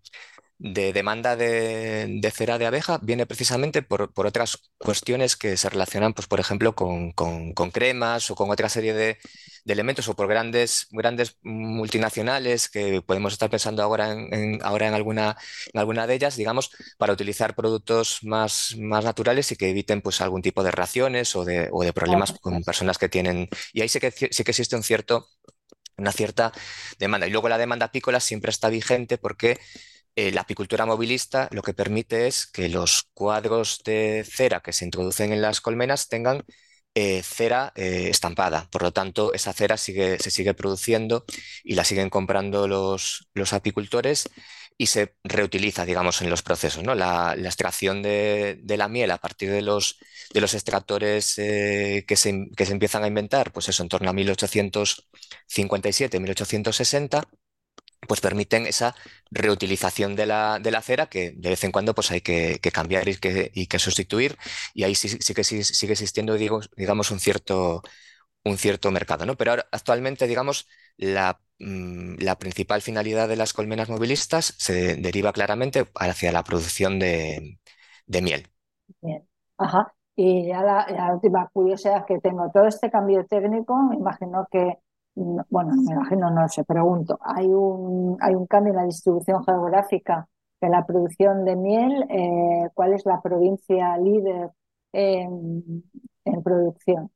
de 0.58 0.94
demanda 0.94 1.36
de, 1.36 2.08
de 2.22 2.32
cera 2.32 2.58
de 2.58 2.66
abeja, 2.66 3.00
viene 3.02 3.26
precisamente 3.26 3.82
por, 3.82 4.14
por 4.14 4.26
otras 4.26 4.58
cuestiones 4.78 5.36
que 5.36 5.58
se 5.58 5.70
relacionan, 5.70 6.14
pues, 6.14 6.28
por 6.28 6.40
ejemplo, 6.40 6.76
con, 6.76 7.12
con- 7.12 7.54
con 7.54 7.72
cremas 7.72 8.32
o 8.32 8.36
con 8.36 8.50
otra 8.52 8.70
serie 8.70 8.94
de, 8.94 9.18
de 9.66 9.74
elementos 9.74 10.08
o 10.08 10.16
por 10.16 10.28
grandes, 10.28 10.88
grandes 10.92 11.38
multinacionales 11.44 12.70
que 12.70 13.02
podemos 13.02 13.34
estar 13.34 13.50
pensando 13.50 13.84
ahora 13.84 14.12
en, 14.14 14.34
en- 14.34 14.60
ahora 14.64 14.88
en 14.88 14.94
alguna, 14.94 15.36
en 15.74 15.80
alguna 15.80 16.08
de 16.08 16.16
ellas, 16.16 16.36
digamos, 16.38 16.72
para 16.98 17.14
utilizar 17.14 17.56
productos 17.56 18.20
más, 18.24 18.76
más 18.80 19.04
naturales 19.04 19.52
y 19.52 19.56
que 19.58 19.70
eviten 19.70 20.02
pues, 20.02 20.22
algún 20.22 20.42
tipo 20.42 20.64
de 20.64 20.72
reacciones 20.72 21.36
o 21.36 21.44
de, 21.46 21.70
o 21.72 21.84
de 21.84 21.94
problemas 21.94 22.34
con 22.42 22.64
personas 22.64 22.98
que 22.98 23.10
tienen. 23.10 23.50
Y 23.74 23.82
ahí 23.82 23.90
sí 23.90 24.00
que, 24.00 24.12
sí 24.12 24.44
que 24.44 24.52
existe 24.52 24.76
un 24.76 24.84
cierto, 24.84 25.28
una 25.98 26.12
cierta 26.12 26.52
demanda. 27.00 27.28
Y 27.28 27.32
luego 27.32 27.50
la 27.50 27.58
demanda 27.58 27.88
apícola 27.88 28.20
siempre 28.20 28.52
está 28.52 28.70
vigente 28.70 29.18
porque 29.18 29.60
eh, 30.16 30.32
la 30.32 30.42
apicultura 30.42 30.86
movilista 30.86 31.50
lo 31.52 31.62
que 31.62 31.74
permite 31.74 32.28
es 32.28 32.48
que 32.48 32.70
los 32.70 33.04
cuadros 33.14 33.82
de 33.84 34.26
cera 34.30 34.62
que 34.62 34.74
se 34.74 34.86
introducen 34.86 35.34
en 35.34 35.42
las 35.42 35.62
colmenas 35.62 36.08
tengan 36.08 36.44
eh, 36.94 37.22
cera 37.24 37.74
eh, 37.76 38.08
estampada. 38.10 38.70
Por 38.72 38.84
lo 38.84 38.94
tanto, 38.94 39.34
esa 39.34 39.54
cera 39.54 39.78
sigue, 39.78 40.18
se 40.20 40.32
sigue 40.32 40.54
produciendo 40.54 41.26
y 41.64 41.76
la 41.76 41.84
siguen 41.84 42.10
comprando 42.10 42.68
los, 42.68 43.28
los 43.34 43.54
apicultores 43.54 44.30
y 44.78 44.88
se 44.88 45.16
reutiliza, 45.24 45.86
digamos, 45.86 46.22
en 46.22 46.30
los 46.30 46.42
procesos, 46.44 46.84
¿no? 46.84 46.96
La, 46.96 47.36
la 47.38 47.48
extracción 47.50 48.02
de, 48.02 48.60
de 48.62 48.78
la 48.78 48.88
miel 48.90 49.12
a 49.12 49.18
partir 49.18 49.52
de 49.52 49.62
los, 49.62 49.98
de 50.34 50.42
los 50.42 50.54
extractores 50.54 51.36
que 51.36 52.16
se, 52.16 52.48
que 52.56 52.66
se 52.66 52.72
empiezan 52.74 53.04
a 53.04 53.08
inventar, 53.08 53.52
pues 53.54 53.70
eso, 53.70 53.84
en 53.84 53.90
torno 53.90 54.10
a 54.10 54.14
1857, 54.14 56.20
1860 56.20 57.24
pues 58.08 58.22
permiten 58.22 58.66
esa 58.68 58.96
reutilización 59.32 60.16
de 60.16 60.26
la, 60.28 60.60
de 60.60 60.72
la 60.72 60.82
cera 60.82 61.08
que 61.08 61.32
de 61.32 61.50
vez 61.50 61.64
en 61.64 61.72
cuando 61.72 61.96
pues 61.96 62.12
hay 62.12 62.22
que, 62.22 62.60
cambiar 62.74 63.08
y 63.08 63.18
que, 63.18 63.52
y 63.54 63.68
que 63.68 63.80
sustituir 63.80 64.38
y 64.74 64.84
ahí 64.84 64.96
sí, 64.96 65.10
sí 65.10 65.34
que 65.34 65.44
sí- 65.44 65.64
sigue 65.64 65.94
existiendo 65.94 66.36
digo, 66.36 66.62
digamos 66.78 67.12
un 67.12 67.20
cierto, 67.20 67.82
un 68.44 68.58
cierto 68.58 68.92
mercado, 68.92 69.26
¿no? 69.26 69.36
Pero 69.38 69.52
ahora, 69.52 69.68
actualmente 69.72 70.28
digamos 70.28 70.68
la, 70.98 71.40
mm, 71.60 72.16
la 72.20 72.38
principal 72.40 72.82
finalidad 72.82 73.28
de 73.28 73.36
las 73.38 73.54
colmenas 73.54 73.90
movilistas 73.90 74.54
se 74.58 74.96
deriva 74.98 75.34
claramente 75.34 75.88
hacia 75.96 76.32
la 76.32 76.44
producción 76.44 77.00
de, 77.00 77.60
de 78.08 78.22
miel. 78.22 78.48
Bien. 79.02 79.28
Ajá. 79.58 79.94
Y 80.16 80.48
ya 80.48 80.62
la, 80.64 80.86
la 80.90 81.14
última 81.14 81.50
curiosidad 81.50 82.06
que 82.06 82.20
tengo, 82.20 82.50
todo 82.54 82.68
este 82.68 82.90
cambio 82.90 83.26
técnico, 83.26 83.76
me 83.84 83.96
imagino 83.96 84.48
que, 84.52 84.78
bueno, 85.16 85.74
me 85.76 85.94
imagino, 85.94 86.30
no 86.30 86.48
sé, 86.50 86.64
pregunto, 86.64 87.18
hay 87.22 87.48
un, 87.48 88.18
hay 88.22 88.36
un 88.36 88.48
cambio 88.48 88.72
en 88.72 88.78
la 88.78 88.86
distribución 88.86 89.44
geográfica 89.44 90.28
de 90.62 90.70
la 90.70 90.86
producción 90.86 91.46
de 91.46 91.56
miel, 91.56 92.06
eh, 92.10 92.70
¿cuál 92.74 92.94
es 92.94 93.06
la 93.06 93.22
provincia 93.22 93.98
líder 93.98 94.50
en, 94.92 95.84
producción? 96.44 97.12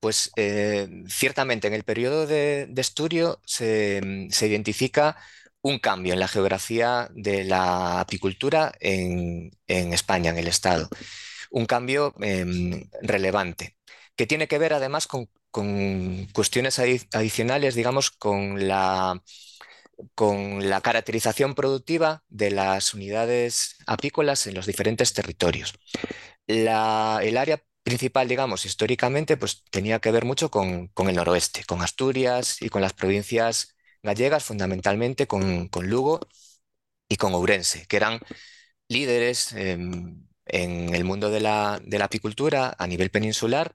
Pues 0.00 0.30
eh, 0.36 1.04
ciertamente 1.08 1.66
en 1.68 1.74
el 1.74 1.82
periodo 1.82 2.26
de, 2.26 2.66
de 2.68 2.80
estudio 2.80 3.38
se, 3.44 4.28
se 4.30 4.46
identifica 4.46 5.16
un 5.66 5.78
cambio 5.80 6.12
en 6.12 6.20
la 6.20 6.28
geografía 6.28 7.08
de 7.12 7.44
la 7.44 8.00
apicultura 8.00 8.72
en, 8.80 9.50
en 9.66 9.92
España, 9.92 10.30
en 10.30 10.38
el 10.38 10.46
Estado. 10.48 10.88
Un 11.50 11.66
cambio 11.66 12.14
em, 12.20 12.88
relevante. 13.02 13.76
que 14.16 14.26
tiene 14.26 14.48
que 14.48 14.58
ver 14.58 14.72
además 14.74 15.06
con, 15.06 15.28
cuestiones 16.32 16.78
adicionales, 16.78 17.74
digamos, 17.74 18.10
con 18.10 18.66
la, 18.68 19.22
con 20.14 20.68
la 20.68 20.80
caracterización 20.80 21.54
productiva 21.54 22.24
de 22.28 22.50
las 22.50 22.94
unidades 22.94 23.76
apícolas 23.86 24.46
en 24.46 24.54
los 24.54 24.66
diferentes 24.66 25.12
territorios. 25.12 25.74
el 26.46 26.68
área 26.68 27.62
principal, 27.82 28.28
digamos, 28.28 28.64
históricamente, 28.64 29.36
pues 29.36 29.64
tenía 29.70 30.00
que 30.00 30.10
ver 30.10 30.24
mucho 30.24 30.50
con, 30.50 30.90
el 30.96 31.14
noroeste, 31.16 31.64
con 31.64 31.82
Asturias 31.82 32.60
y 32.60 32.68
con 32.68 32.82
las 32.82 32.92
provincias 32.92 33.76
gallegas, 34.02 34.44
fundamentalmente 34.44 35.26
con, 35.26 35.70
Lugo 35.82 36.20
y 37.08 37.16
con 37.16 37.34
Ourense, 37.34 37.86
que 37.86 37.96
eran 37.96 38.20
líderes 38.88 39.54
en 40.46 40.94
el 40.94 41.04
mundo 41.04 41.30
de 41.30 41.40
la, 41.40 41.80
apicultura 42.02 42.74
a 42.78 42.86
nivel 42.86 43.10
peninsular, 43.10 43.74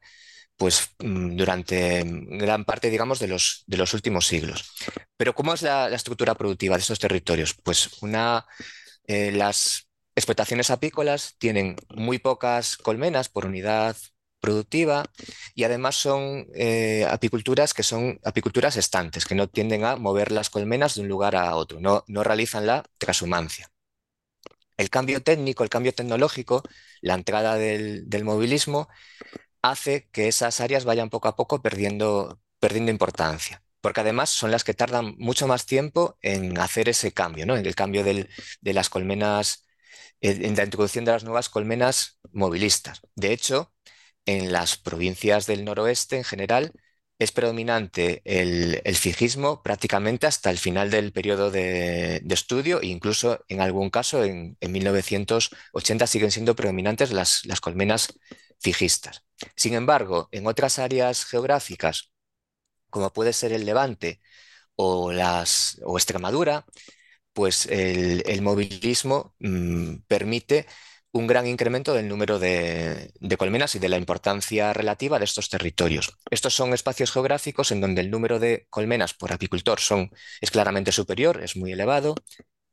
pues 0.62 0.91
mm, 1.00 1.38
durante 1.38 2.04
gran 2.06 2.65
parte, 2.65 2.91
digamos, 2.91 3.17
de 3.17 3.28
los, 3.28 3.63
de 3.65 3.78
los 3.78 3.95
últimos 3.95 4.28
siglos. 4.28 4.71
Pero 5.17 5.34
¿cómo 5.34 5.56
es 5.56 5.63
la, 5.63 5.89
estructura 5.89 6.36
productiva 6.36 6.76
de 6.76 6.82
estos 6.82 7.00
territorios? 7.00 7.56
Pues 7.63 7.89
una, 8.04 8.45
eh, 9.08 9.32
las 9.32 9.88
explotaciones 10.15 10.69
apícolas 10.69 11.34
tienen 11.39 11.78
muy 11.89 12.19
pocas 12.19 12.78
colmenas 12.78 13.28
por 13.28 13.47
unidad 13.47 13.97
productiva 14.39 15.04
y 15.56 15.63
además 15.63 15.95
son 15.95 16.45
eh, 16.54 17.08
apiculturas 17.10 17.74
que 17.74 17.82
son 17.82 18.19
apiculturas 18.24 18.78
estantes, 18.78 19.26
que 19.26 19.34
no 19.34 19.50
tienden 19.50 19.84
a 19.84 19.95
mover 19.95 20.32
las 20.32 20.52
colmenas 20.52 20.93
de 20.93 21.02
un 21.02 21.08
lugar 21.08 21.36
a 21.36 21.56
otro, 21.56 21.80
no, 21.80 22.04
no 22.08 22.24
realizan 22.24 22.67
la 22.67 22.84
transhumancia. 23.00 23.71
El 24.78 24.89
cambio 24.89 25.21
técnico, 25.21 25.63
el 25.63 25.69
cambio 25.69 25.93
tecnológico, 25.93 26.63
la 27.02 27.15
entrada 27.15 27.56
del, 27.56 28.24
movilismo 28.24 28.89
hace 29.62 30.10
que 30.12 30.28
esas 30.28 30.62
áreas 30.62 30.86
vayan 30.86 31.10
poco 31.10 31.28
a 31.28 31.36
poco 31.36 31.62
perdiendo, 31.62 32.39
perdiendo 32.60 32.91
importancia 32.91 33.63
porque 33.82 34.02
además 34.02 34.30
son 34.30 34.52
las 34.52 34.63
que 34.63 34.76
tardan 34.76 35.15
mucho 35.17 35.47
más 35.47 35.65
tiempo 35.65 36.15
en 36.21 36.60
hacer 36.60 36.88
ese 36.88 37.13
cambio, 37.13 37.47
¿no? 37.47 37.58
en 37.58 37.65
el 37.65 37.74
cambio 37.74 38.04
de 38.04 38.28
las 38.74 38.89
colmenas 38.89 39.65
en 40.21 40.56
la 40.56 40.63
introducción 40.63 41.06
de 41.06 41.12
las 41.12 41.24
nuevas 41.24 41.50
colmenas 41.50 42.19
movilistas. 42.32 43.02
De 43.15 43.34
hecho, 43.34 43.74
en 44.26 44.52
las 44.52 44.78
provincias 44.78 45.47
del 45.47 45.65
noroeste 45.65 46.17
en 46.17 46.24
general 46.24 46.74
es 47.21 47.31
predominante 47.31 48.23
el, 48.25 48.81
fijismo 48.95 49.62
prácticamente 49.62 50.25
hasta 50.25 50.49
el 50.49 50.57
final 50.57 50.89
del 50.89 51.12
periodo 51.13 51.51
de, 51.51 52.23
estudio 52.29 52.81
e 52.81 52.88
incluso 52.88 53.45
en 53.47 53.62
algún 53.62 53.91
caso 53.91 54.23
en, 54.23 54.57
1980 54.60 56.07
siguen 56.07 56.31
siendo 56.31 56.55
predominantes 56.55 57.12
las, 57.12 57.43
colmenas 57.62 58.13
fijistas. 58.60 59.23
Sin 59.55 59.75
embargo, 59.75 60.29
en 60.31 60.47
otras 60.47 60.79
áreas 60.79 61.25
geográficas, 61.25 62.12
como 62.89 63.13
puede 63.13 63.34
ser 63.34 63.53
el 63.53 63.65
Levante 63.65 64.19
o, 64.75 65.12
las, 65.12 65.79
o 65.86 65.97
Extremadura, 65.97 66.65
pues 67.34 67.67
el, 67.67 68.41
movilismo 68.41 69.36
mm, 69.39 69.97
permite 70.07 70.65
un 71.13 71.28
gran 71.28 71.45
incremento 71.47 71.93
del 71.93 72.08
número 72.08 72.39
de, 72.39 73.12
colmenas 73.38 73.76
y 73.76 73.80
de 73.80 73.89
la 73.89 73.97
importancia 73.97 74.74
relativa 74.74 75.19
de 75.19 75.26
estos 75.26 75.50
territorios. 75.50 76.17
Estos 76.30 76.54
son 76.54 76.74
espacios 76.74 77.12
geográficos 77.12 77.71
en 77.71 77.82
donde 77.82 78.02
el 78.02 78.10
número 78.12 78.39
de 78.39 78.67
colmenas 78.69 79.13
por 79.13 79.34
apicultor 79.34 79.80
son, 79.80 80.12
es 80.39 80.52
claramente 80.52 80.91
superior, 80.91 81.41
es 81.43 81.56
muy 81.58 81.71
elevado, 81.74 82.15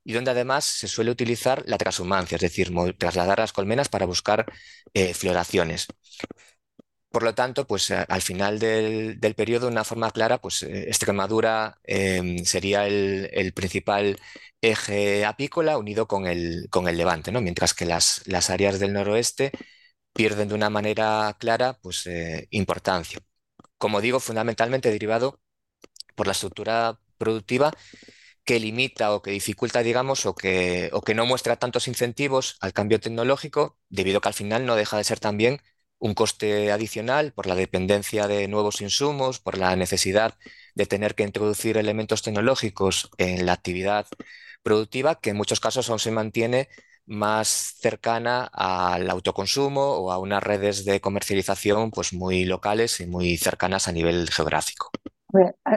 y 0.04 0.12
donde 0.12 0.30
además 0.30 0.64
se 0.64 0.88
suele 0.88 1.10
utilizar 1.10 1.62
la 1.66 1.78
transhumancia, 1.78 2.36
es 2.36 2.42
decir, 2.42 2.72
trasladar 2.96 3.40
las 3.40 3.52
colmenas 3.52 3.88
para 3.88 4.06
buscar 4.06 4.46
eh, 4.94 5.12
floraciones. 5.14 5.88
Por 7.10 7.22
lo 7.22 7.34
tanto, 7.34 7.66
pues 7.66 7.90
eh, 7.90 8.04
al 8.08 8.22
final 8.22 8.58
del, 8.58 9.18
periodo, 9.34 9.66
de 9.66 9.72
una 9.72 9.84
forma 9.84 10.10
clara, 10.10 10.38
pues 10.38 10.62
eh, 10.62 10.84
Extremadura 10.88 11.78
em, 11.84 12.44
sería 12.44 12.86
el, 12.86 13.52
principal 13.54 14.18
eje 14.60 15.24
apícola 15.24 15.78
unido 15.78 16.06
con 16.06 16.26
el, 16.26 16.68
con 16.70 16.86
el 16.88 16.96
levante, 16.98 17.32
¿no? 17.32 17.40
mientras 17.40 17.72
que 17.74 17.86
las, 17.86 18.22
las, 18.26 18.50
áreas 18.50 18.78
del 18.78 18.92
noroeste 18.92 19.52
pierden 20.12 20.48
de 20.48 20.54
una 20.54 20.70
manera 20.70 21.36
clara 21.40 21.78
pues, 21.82 22.06
eh, 22.06 22.48
importancia. 22.50 23.20
Como 23.78 24.00
digo, 24.00 24.20
fundamentalmente 24.20 24.90
derivado 24.90 25.40
por 26.16 26.26
la 26.26 26.32
estructura 26.32 27.00
productiva 27.18 27.72
que 28.44 28.60
limita 28.60 29.12
o 29.14 29.22
que 29.22 29.30
dificulta, 29.32 29.82
digamos, 29.82 30.26
o 30.26 30.34
que, 30.34 30.90
o 30.92 31.02
que 31.02 31.14
no 31.14 31.26
muestra 31.26 31.56
tantos 31.56 31.88
incentivos 31.88 32.56
al 32.60 32.72
cambio 32.72 33.00
tecnológico, 33.00 33.78
debido 33.90 34.18
a 34.18 34.20
que 34.22 34.28
al 34.28 34.34
final 34.34 34.66
no 34.66 34.76
deja 34.76 34.96
de 34.96 35.04
ser 35.04 35.20
también 35.20 35.60
un 35.98 36.14
coste 36.14 36.72
adicional 36.72 37.32
por 37.32 37.46
la 37.46 37.54
dependencia 37.54 38.28
de 38.28 38.48
nuevos 38.48 38.80
insumos, 38.80 39.40
por 39.40 39.58
la 39.58 39.74
necesidad 39.76 40.34
de 40.74 40.86
tener 40.86 41.14
que 41.14 41.24
introducir 41.24 41.76
elementos 41.76 42.22
tecnológicos 42.22 43.10
en 43.18 43.46
la 43.46 43.52
actividad 43.52 44.06
productiva, 44.62 45.16
que 45.16 45.30
en 45.30 45.36
muchos 45.36 45.60
casos 45.60 45.88
aún 45.90 45.98
se 45.98 46.10
mantiene 46.10 46.68
más 47.06 47.48
cercana 47.80 48.48
al 48.52 49.08
autoconsumo 49.10 49.80
o 49.80 50.12
a 50.12 50.18
unas 50.18 50.42
redes 50.42 50.84
de 50.84 51.00
comercialización 51.00 51.90
pues 51.90 52.12
muy 52.12 52.44
locales 52.44 53.00
y 53.00 53.06
muy 53.06 53.36
cercanas 53.36 53.88
a 53.88 53.92
nivel 53.92 54.28
geográfico. 54.30 54.90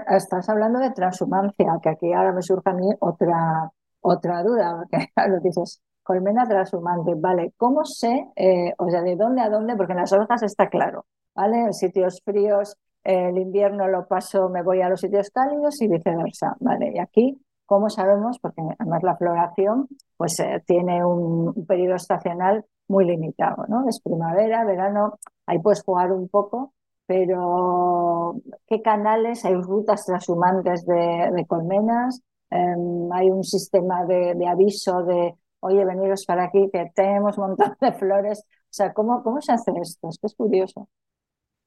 Estás 0.10 0.50
hablando 0.50 0.80
de 0.80 0.92
transhumancia, 0.92 1.80
que 1.82 1.90
aquí 1.90 2.14
ahora 2.14 2.32
me 2.34 2.42
surge 2.42 2.70
a 2.70 2.74
mí 2.74 2.90
otra, 3.00 3.72
otra 4.02 4.44
duda, 4.44 4.86
porque 4.92 5.12
lo 5.30 5.40
dices, 5.40 5.82
colmena 6.04 6.48
transhumante, 6.48 7.14
¿vale? 7.16 7.54
¿Cómo 7.58 7.86
sé, 7.86 8.28
eh, 8.36 8.74
o 8.78 8.90
sea, 8.90 9.02
de 9.02 9.16
dónde 9.16 9.42
a 9.42 9.50
dónde? 9.50 9.76
Porque 9.76 9.94
en 9.94 10.00
las 10.00 10.14
hojas 10.14 10.44
está 10.44 10.70
claro, 10.70 11.06
¿vale? 11.36 11.60
En 11.62 11.74
sitios 11.74 12.22
fríos, 12.24 12.78
el 13.04 13.38
invierno 13.38 13.88
lo 13.88 14.08
paso, 14.08 14.50
me 14.50 14.64
voy 14.64 14.82
a 14.82 14.90
los 14.90 15.02
sitios 15.02 15.30
cálidos 15.32 15.82
y 15.82 15.88
viceversa, 15.88 16.56
¿vale? 16.60 16.92
Y 16.96 17.00
aquí, 17.00 17.42
¿cómo 17.66 17.90
sabemos? 17.90 18.40
Porque 18.40 18.62
además 18.78 19.04
la 19.04 19.18
floración, 19.18 19.88
pues 20.18 20.40
eh, 20.40 20.64
tiene 20.66 21.04
un, 21.06 21.66
periodo 21.66 21.96
estacional 21.96 22.66
muy 22.88 23.06
limitado, 23.06 23.66
¿no? 23.68 23.88
Es 23.88 24.02
primavera, 24.02 24.66
verano, 24.66 25.20
ahí 25.46 25.60
puedes 25.60 25.84
jugar 25.84 26.12
un 26.12 26.28
poco, 26.30 26.74
pero 27.06 28.36
¿qué 28.68 28.82
canales? 28.82 29.46
Hay 29.46 29.56
rutas 29.56 30.06
transhumantes 30.06 30.86
de, 30.86 31.46
colmenas, 31.48 32.22
em, 32.50 33.12
hay 33.12 33.30
un 33.30 33.44
sistema 33.44 34.06
de 34.06 34.48
aviso 34.48 35.04
de 35.04 35.36
oye, 35.62 35.86
veniros 35.86 36.26
para 36.26 36.46
aquí, 36.46 36.70
que 36.72 36.92
tenemos 36.94 37.38
un 37.38 37.48
montón 37.48 37.78
de 37.80 37.94
flores. 37.94 38.44
O 38.46 38.74
sea, 38.74 38.94
¿cómo, 38.94 39.24
se 39.42 39.54
hace 39.54 39.72
esto? 39.82 40.10
Es 40.10 40.18
que 40.20 40.28
es 40.28 40.36
curioso. 40.36 40.90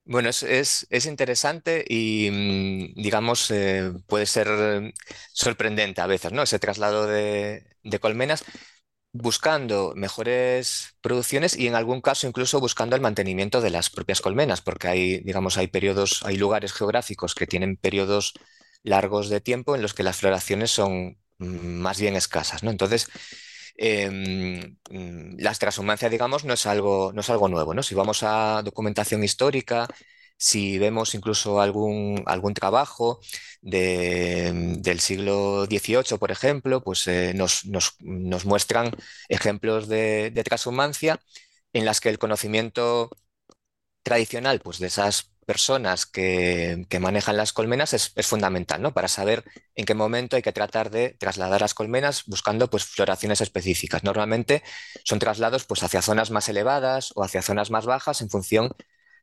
Bueno, 0.07 0.29
es, 0.29 0.43
es, 0.91 1.07
interesante 1.07 1.83
y, 1.89 2.29
mm, 2.31 3.01
digamos, 3.01 3.51
eh, 3.51 3.91
puede 4.07 4.27
ser 4.27 4.93
sorprendente 5.33 6.03
a 6.03 6.07
veces, 6.07 6.33
¿no? 6.33 6.43
Ese 6.43 6.59
traslado 6.59 7.07
de, 7.07 7.65
colmenas 8.01 8.45
buscando 9.13 9.93
mejores 9.95 10.97
producciones 11.01 11.57
y 11.57 11.69
en 11.69 11.77
algún 11.77 12.01
caso 12.01 12.27
incluso 12.27 12.61
buscando 12.61 12.97
el 12.97 13.03
mantenimiento 13.03 13.61
de 13.61 13.71
las 13.71 13.89
propias 13.89 14.21
colmenas, 14.21 14.61
porque 14.61 14.89
hay, 14.89 15.21
digamos, 15.21 15.57
hay 15.57 15.69
periodos, 15.69 16.23
hay 16.25 16.37
lugares 16.37 16.73
geográficos 16.73 17.35
que 17.35 17.47
tienen 17.47 17.77
periodos 17.77 18.35
largos 18.83 19.29
de 19.31 19.41
tiempo 19.41 19.75
en 19.77 19.83
los 19.83 19.95
que 19.95 20.03
las 20.03 20.17
floraciones 20.19 20.71
son 20.71 21.19
mm, 21.39 21.47
más 21.47 22.01
bien 22.01 22.17
escasas, 22.17 22.63
¿no? 22.63 22.71
Entonces, 22.71 23.09
Em, 23.77 24.77
mm, 24.91 25.37
la 25.39 25.53
transhumancia, 25.55 26.09
digamos, 26.09 26.45
no 26.45 26.55
es 26.55 26.67
algo, 26.67 27.13
no 27.13 27.21
es 27.21 27.31
algo 27.31 27.49
nuevo, 27.49 27.75
¿no? 27.75 27.83
Si 27.83 27.95
vamos 27.95 28.23
a 28.23 28.63
documentación 28.63 29.25
histórica, 29.25 29.89
si 30.37 30.79
vemos 30.79 31.15
incluso 31.15 31.61
algún, 31.61 32.23
algún 32.27 32.55
trabajo 32.55 33.21
del 33.63 35.01
siglo 35.01 35.67
XVIII, 35.67 36.19
por 36.19 36.31
ejemplo, 36.31 36.83
pues 36.83 37.07
eh, 37.09 37.35
nos, 37.35 37.65
muestran 38.45 38.91
ejemplos 39.29 39.89
de, 39.89 40.31
de 40.31 40.45
en 41.73 41.85
las 41.85 42.01
que 42.01 42.09
el 42.11 42.19
conocimiento 42.19 43.11
tradicional 44.03 44.61
pues, 44.61 44.79
de 44.79 44.87
esas 44.89 45.34
personas 45.45 46.07
que, 46.07 46.87
manejan 47.01 47.37
las 47.37 47.53
colmenas 47.53 47.93
es, 47.95 48.13
fundamental, 48.27 48.83
¿no? 48.83 48.95
Para 48.95 49.09
saber 49.09 49.45
en 49.75 49.85
qué 49.85 49.95
momento 49.95 50.37
hay 50.37 50.43
que 50.43 50.53
tratar 50.53 50.91
de 50.91 51.11
trasladar 51.11 51.61
las 51.61 51.75
colmenas 51.75 52.25
buscando 52.27 52.69
pues, 52.71 52.85
floraciones 52.85 53.41
específicas. 53.41 54.05
Normalmente 54.05 54.63
son 55.05 55.19
traslados 55.19 55.65
pues, 55.65 55.83
hacia 55.83 56.03
zonas 56.03 56.31
más 56.31 56.49
elevadas 56.49 57.13
o 57.15 57.25
hacia 57.25 57.43
zonas 57.43 57.71
más 57.71 57.87
bajas 57.87 58.21
en 58.23 58.31
función 58.31 58.71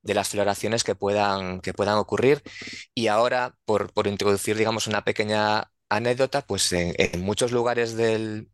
de 0.03 0.13
las 0.13 0.29
floraciones 0.29 0.83
que 0.83 0.95
puedan, 0.95 1.61
que 1.61 1.73
puedan 1.73 1.97
ocurrir. 1.97 2.41
Y 2.93 3.07
ahora, 3.07 3.55
por, 3.65 3.91
introducir, 4.07 4.57
digamos, 4.57 4.87
una 4.87 5.03
pequeña 5.03 5.71
anécdota, 5.89 6.41
pues 6.45 6.71
en, 6.73 7.21
muchos 7.21 7.51
lugares 7.51 7.95
del, 7.95 8.49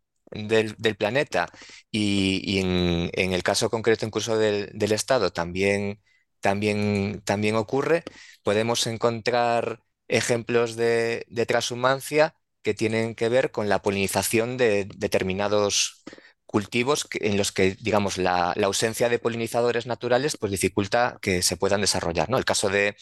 planeta 0.98 1.48
y, 1.92 2.60
en, 2.60 3.34
el 3.34 3.44
caso 3.44 3.70
concreto 3.70 4.06
incluso 4.06 4.38
del, 4.38 4.72
del 4.74 4.92
Estado 4.92 5.32
también 5.32 6.02
también, 6.42 7.22
también 7.26 7.56
ocurre. 7.56 8.04
Podemos 8.44 8.88
encontrar 8.88 9.82
ejemplos 10.08 10.76
de, 10.76 11.26
transhumancia 11.48 12.36
que 12.62 12.74
tienen 12.74 13.16
que 13.16 13.30
ver 13.30 13.52
con 13.52 13.70
la 13.70 13.82
polinización 13.82 14.58
de 14.58 14.88
determinados 14.96 16.04
cultivos 16.46 17.08
en 17.14 17.38
los 17.38 17.52
que, 17.52 17.76
digamos, 17.76 18.18
la, 18.18 18.52
ausencia 18.64 19.10
de 19.10 19.20
polinizadores 19.20 19.86
naturales 19.86 20.38
pues 20.38 20.52
dificulta 20.52 21.18
que 21.22 21.42
se 21.42 21.58
puedan 21.58 21.82
desarrollar, 21.82 22.30
¿no? 22.30 22.38
El 22.38 22.46
caso 22.46 22.70
de, 22.70 22.96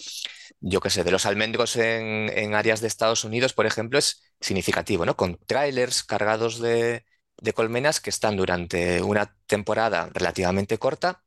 yo 0.59 0.81
qué 0.81 0.89
sé, 0.89 1.03
de 1.03 1.11
los 1.11 1.25
almendros 1.25 1.75
en, 1.75 2.55
áreas 2.55 2.81
de 2.81 2.87
Estados 2.87 3.23
Unidos, 3.23 3.53
por 3.53 3.65
ejemplo, 3.65 3.99
es 3.99 4.23
significativo, 4.41 5.05
¿no? 5.05 5.15
Con 5.15 5.37
trailers 5.45 6.03
cargados 6.03 6.59
de, 6.59 7.05
colmenas 7.53 7.99
que 7.99 8.09
están 8.09 8.35
durante 8.37 9.01
una 9.01 9.35
temporada 9.47 10.09
relativamente 10.13 10.77
corta, 10.79 11.23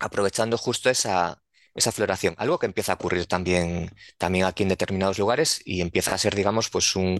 aprovechando 0.00 0.58
justo 0.58 0.90
esa, 0.90 1.42
esa 1.74 1.92
floración, 1.92 2.34
algo 2.38 2.58
que 2.58 2.66
empieza 2.66 2.92
a 2.92 2.94
ocurrir 2.96 3.26
también, 3.26 3.90
también 4.18 4.46
aquí 4.46 4.64
en 4.64 4.70
determinados 4.70 5.18
lugares 5.18 5.60
y 5.64 5.80
empieza 5.80 6.14
a 6.14 6.18
ser, 6.18 6.34
digamos, 6.34 6.70
pues 6.70 6.96
un 6.96 7.18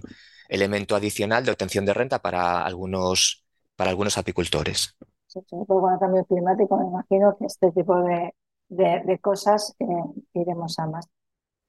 elemento 0.49 0.95
adicional 0.95 1.45
de 1.45 1.51
obtención 1.51 1.85
de 1.85 1.93
renta 1.93 2.19
para 2.19 2.65
algunos 2.65 3.45
para 3.81 3.89
algunos 3.89 4.17
apicultores. 4.19 4.95
Sí, 5.25 5.39
sobre 5.49 5.93
el 5.93 5.99
cambio 5.99 6.25
climático, 6.25 6.77
me 6.77 6.85
imagino 6.85 7.35
que 7.37 7.45
este 7.45 7.71
tipo 7.71 7.95
de, 8.03 8.35
de, 8.67 9.19
cosas 9.19 9.75
eh, 9.79 9.85
iremos 10.33 10.77
a 10.77 10.85
más. 10.85 11.07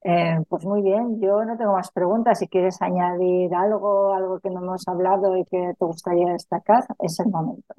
Eh, 0.04 0.38
pues 0.48 0.64
muy 0.66 0.82
bien, 0.82 1.20
yo 1.22 1.44
no 1.44 1.56
tengo 1.56 1.72
más 1.72 1.90
preguntas. 1.90 2.38
Si 2.40 2.48
quieres 2.48 2.82
añadir 2.82 3.54
algo, 3.54 4.12
algo 4.12 4.40
que 4.40 4.50
no 4.50 4.60
hemos 4.60 4.86
hablado 4.88 5.36
y 5.36 5.44
que 5.44 5.72
te 5.78 5.84
gustaría 5.86 6.32
destacar, 6.32 6.84
es 6.98 7.18
el 7.20 7.28
momento. 7.28 7.74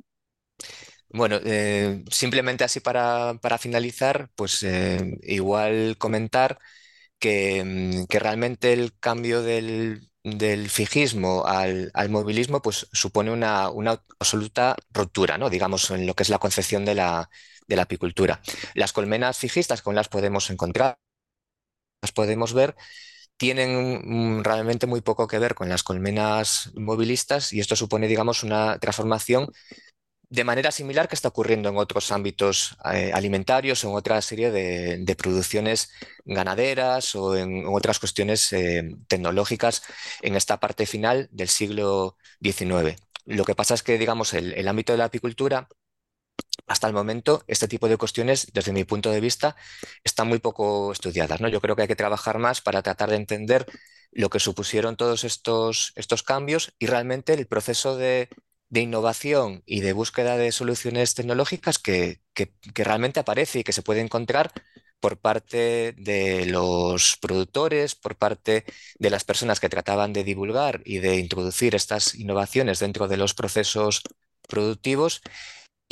Bueno, 1.13 1.39
eh, 1.45 2.03
simplemente 2.09 2.63
así 2.63 2.79
para, 2.79 3.35
para 3.41 3.57
finalizar, 3.59 4.29
pues 4.35 4.65
igual 5.21 5.95
comentar 5.97 6.59
que, 7.19 7.63
mm, 7.63 8.05
que 8.07 8.19
realmente 8.19 8.73
el 8.73 8.97
cambio 8.99 9.41
del, 9.43 10.09
del 10.23 10.69
fijismo 10.69 11.45
al, 11.45 11.91
movilismo, 12.09 12.61
pues 12.61 12.87
supone 12.93 13.31
una, 13.31 13.65
absoluta 14.19 14.75
ruptura, 14.91 15.37
¿no? 15.37 15.49
Digamos, 15.49 15.91
en 15.91 16.07
lo 16.07 16.13
que 16.15 16.23
es 16.23 16.29
la 16.29 16.39
concepción 16.39 16.85
de 16.85 16.95
la, 16.95 17.29
apicultura. 17.79 18.41
Las 18.75 18.93
colmenas 18.93 19.37
fijistas, 19.37 19.81
con 19.81 19.95
las 19.95 20.09
podemos 20.09 20.49
encontrar, 20.49 20.97
las 22.01 22.11
podemos 22.11 22.53
ver, 22.53 22.75
tienen 23.37 24.43
realmente 24.43 24.87
muy 24.87 25.01
poco 25.01 25.27
que 25.27 25.39
ver 25.39 25.55
con 25.55 25.69
las 25.69 25.83
colmenas 25.83 26.71
movilistas 26.75 27.53
y 27.53 27.59
esto 27.59 27.75
supone, 27.75 28.07
digamos, 28.07 28.43
una 28.43 28.79
transformación 28.79 29.49
de 30.33 30.43
manera 30.43 30.71
similar 30.71 31.07
que 31.07 31.13
está 31.13 31.27
ocurriendo 31.27 31.69
en 31.69 31.77
otros 31.77 32.11
ámbitos 32.11 32.75
eh, 32.91 33.11
alimentarios, 33.13 33.83
en 33.83 33.91
otra 33.91 34.19
serie 34.19 34.49
de, 34.49 35.15
producciones 35.15 35.91
ganaderas 36.25 37.13
o 37.13 37.35
en, 37.37 37.65
otras 37.67 37.99
cuestiones 37.99 38.51
eh, 38.51 38.95
tecnológicas 39.07 39.83
en 40.23 40.35
esta 40.35 40.59
parte 40.59 40.87
final 40.87 41.29
del 41.31 41.49
siglo 41.49 42.17
XIX. 42.41 42.95
Lo 43.25 43.45
que 43.45 43.53
pasa 43.53 43.75
es 43.75 43.83
que, 43.83 43.99
digamos, 43.99 44.33
el, 44.33 44.67
ámbito 44.67 44.91
de 44.93 44.97
la 44.97 45.05
apicultura, 45.05 45.67
hasta 46.65 46.87
el 46.87 46.93
momento, 46.93 47.43
este 47.45 47.67
tipo 47.67 47.87
de 47.87 47.97
cuestiones, 47.97 48.47
desde 48.53 48.73
mi 48.73 48.85
punto 48.85 49.11
de 49.11 49.21
vista, 49.21 49.55
están 50.03 50.29
muy 50.29 50.39
poco 50.39 50.93
estudiadas. 50.93 51.41
¿no? 51.41 51.47
Yo 51.47 51.61
creo 51.61 51.75
que 51.75 51.83
hay 51.83 51.87
que 51.87 51.95
trabajar 51.95 52.39
más 52.39 52.59
para 52.59 52.81
tratar 52.81 53.11
de 53.11 53.17
entender 53.17 53.67
lo 54.11 54.31
que 54.31 54.39
supusieron 54.39 54.95
todos 54.97 55.25
estos, 55.25 55.93
estos 55.95 56.23
cambios 56.23 56.73
y 56.79 56.87
realmente 56.87 57.33
el 57.33 57.45
proceso 57.45 57.97
de 57.97 58.29
de 58.73 58.81
innovación 58.81 59.61
y 59.67 59.81
de 59.81 59.93
búsqueda 59.93 60.35
de 60.35 60.51
soluciones 60.51 61.13
tecnológicas 61.13 61.77
que, 61.77 62.21
realmente 62.73 63.19
aparece 63.19 63.59
y 63.59 63.63
que 63.63 63.71
se 63.71 63.83
puede 63.83 64.01
encontrar 64.01 64.51
por 64.99 65.19
parte 65.19 65.93
de 65.95 66.47
los 66.47 67.17
productores, 67.21 67.93
por 67.93 68.15
parte 68.15 68.65
de 68.97 69.09
las 69.11 69.23
personas 69.25 69.59
que 69.59 69.69
trataban 69.69 70.11
de 70.11 70.23
divulgar 70.23 70.81
y 70.85 70.97
de 70.99 71.19
introducir 71.19 71.75
estas 71.75 72.15
innovaciones 72.15 72.79
dentro 72.79 73.07
de 73.07 73.17
los 73.17 73.35
procesos 73.35 74.01
productivos 74.47 75.21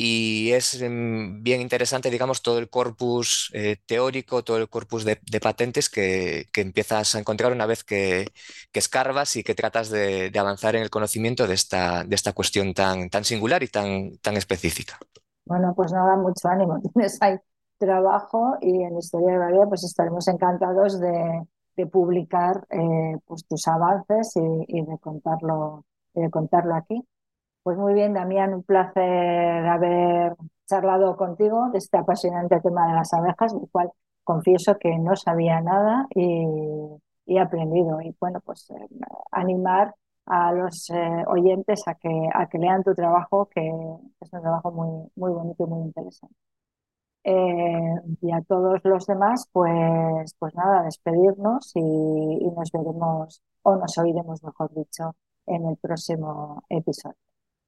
y 0.04 0.50
es 0.50 0.82
mm, 0.82 1.44
bien 1.44 1.60
interesante, 1.60 2.10
digamos, 2.10 2.42
todo 2.42 2.58
el 2.58 2.68
corpus 2.68 3.52
eh, 3.54 3.76
teórico, 3.86 4.42
todo 4.42 4.56
el 4.56 4.68
corpus 4.68 5.04
de, 5.04 5.16
patentes 5.40 5.88
que, 5.88 6.48
empiezas 6.56 7.14
a 7.14 7.20
encontrar 7.20 7.52
una 7.52 7.66
vez 7.66 7.84
que, 7.84 8.26
escarbas 8.72 9.36
y 9.36 9.44
que 9.44 9.54
tratas 9.54 9.90
de, 9.90 10.32
avanzar 10.36 10.74
en 10.74 10.82
el 10.82 10.90
conocimiento 10.90 11.46
de 11.46 11.54
esta, 11.54 12.02
de 12.02 12.16
esta 12.16 12.32
cuestión 12.32 12.74
tan, 12.74 13.10
tan 13.10 13.22
singular 13.22 13.62
y 13.62 13.68
tan, 13.68 14.18
tan 14.18 14.36
específica. 14.36 14.98
Bueno, 15.44 15.72
pues 15.76 15.92
nada, 15.92 16.16
mucho 16.16 16.48
ánimo. 16.48 16.80
Tienes 16.94 17.22
ahí 17.22 17.36
trabajo 17.78 18.56
y 18.60 18.82
en 18.82 18.98
Historia 18.98 19.34
de 19.34 19.38
María 19.38 19.66
pues 19.68 19.84
estaremos 19.84 20.26
encantados 20.26 20.98
de, 20.98 21.46
publicar 21.92 22.66
eh, 22.70 23.18
pues 23.24 23.44
tus 23.46 23.68
avances 23.68 24.36
y, 24.36 24.78
y 24.78 24.84
de, 24.84 24.98
contarlo, 24.98 25.84
de 26.14 26.28
contarlo 26.28 26.74
aquí. 26.74 27.06
Pues 27.62 27.78
muy 27.78 27.94
bien, 27.94 28.12
Damián, 28.14 28.54
un 28.54 28.62
placer 28.64 29.66
haber 29.66 30.34
charlado 30.66 31.16
contigo 31.16 31.68
de 31.70 31.78
este 31.78 31.96
apasionante 31.98 32.60
tema 32.60 32.88
de 32.88 32.94
las 32.94 33.12
abejas, 33.12 33.52
del 33.54 33.68
cual 33.70 33.90
confieso 34.24 34.78
que 34.78 34.98
no 34.98 35.14
sabía 35.16 35.60
nada 35.60 36.06
y, 36.14 36.44
he 37.26 37.38
aprendido. 37.40 38.00
Y 38.00 38.14
bueno, 38.20 38.40
pues 38.44 38.68
eh, 38.70 38.88
animar 39.30 39.94
a 40.26 40.52
los 40.52 40.90
eh, 40.90 41.24
oyentes 41.28 41.86
a 41.86 41.94
que, 41.94 42.08
a 42.34 42.48
que 42.48 42.58
lean 42.58 42.82
tu 42.82 42.94
trabajo, 42.94 43.48
que 43.48 43.60
es 43.68 44.32
un 44.32 44.40
trabajo 44.42 44.72
muy, 44.72 45.08
muy 45.16 45.30
bonito 45.32 45.64
y 45.64 45.66
muy 45.68 45.82
interesante. 45.82 46.34
Eh, 47.24 47.94
y 48.22 48.32
a 48.32 48.42
todos 48.42 48.80
los 48.84 49.06
demás, 49.06 49.48
pues, 49.52 50.34
pues 50.38 50.54
nada, 50.56 50.82
despedirnos 50.84 51.72
y, 51.76 51.80
y 51.80 52.50
nos 52.50 52.72
veremos, 52.72 53.42
o 53.62 53.76
nos 53.76 53.98
oiremos, 53.98 54.42
mejor 54.42 54.72
dicho, 54.74 55.14
en 55.46 55.66
el 55.66 55.76
próximo 55.76 56.64
episodio. 56.68 57.21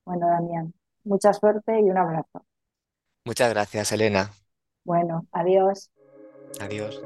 Bueno, 0.05 0.27
Damián, 0.29 0.75
mucha 1.05 1.33
suerte 1.33 1.81
y 1.81 1.91
un 1.91 1.99
abrazo. 1.99 2.45
Muchas 3.25 3.51
gracias, 3.51 3.93
Elena. 3.93 4.31
Bueno, 4.85 5.27
adiós. 5.33 5.91
Adiós. 6.61 7.01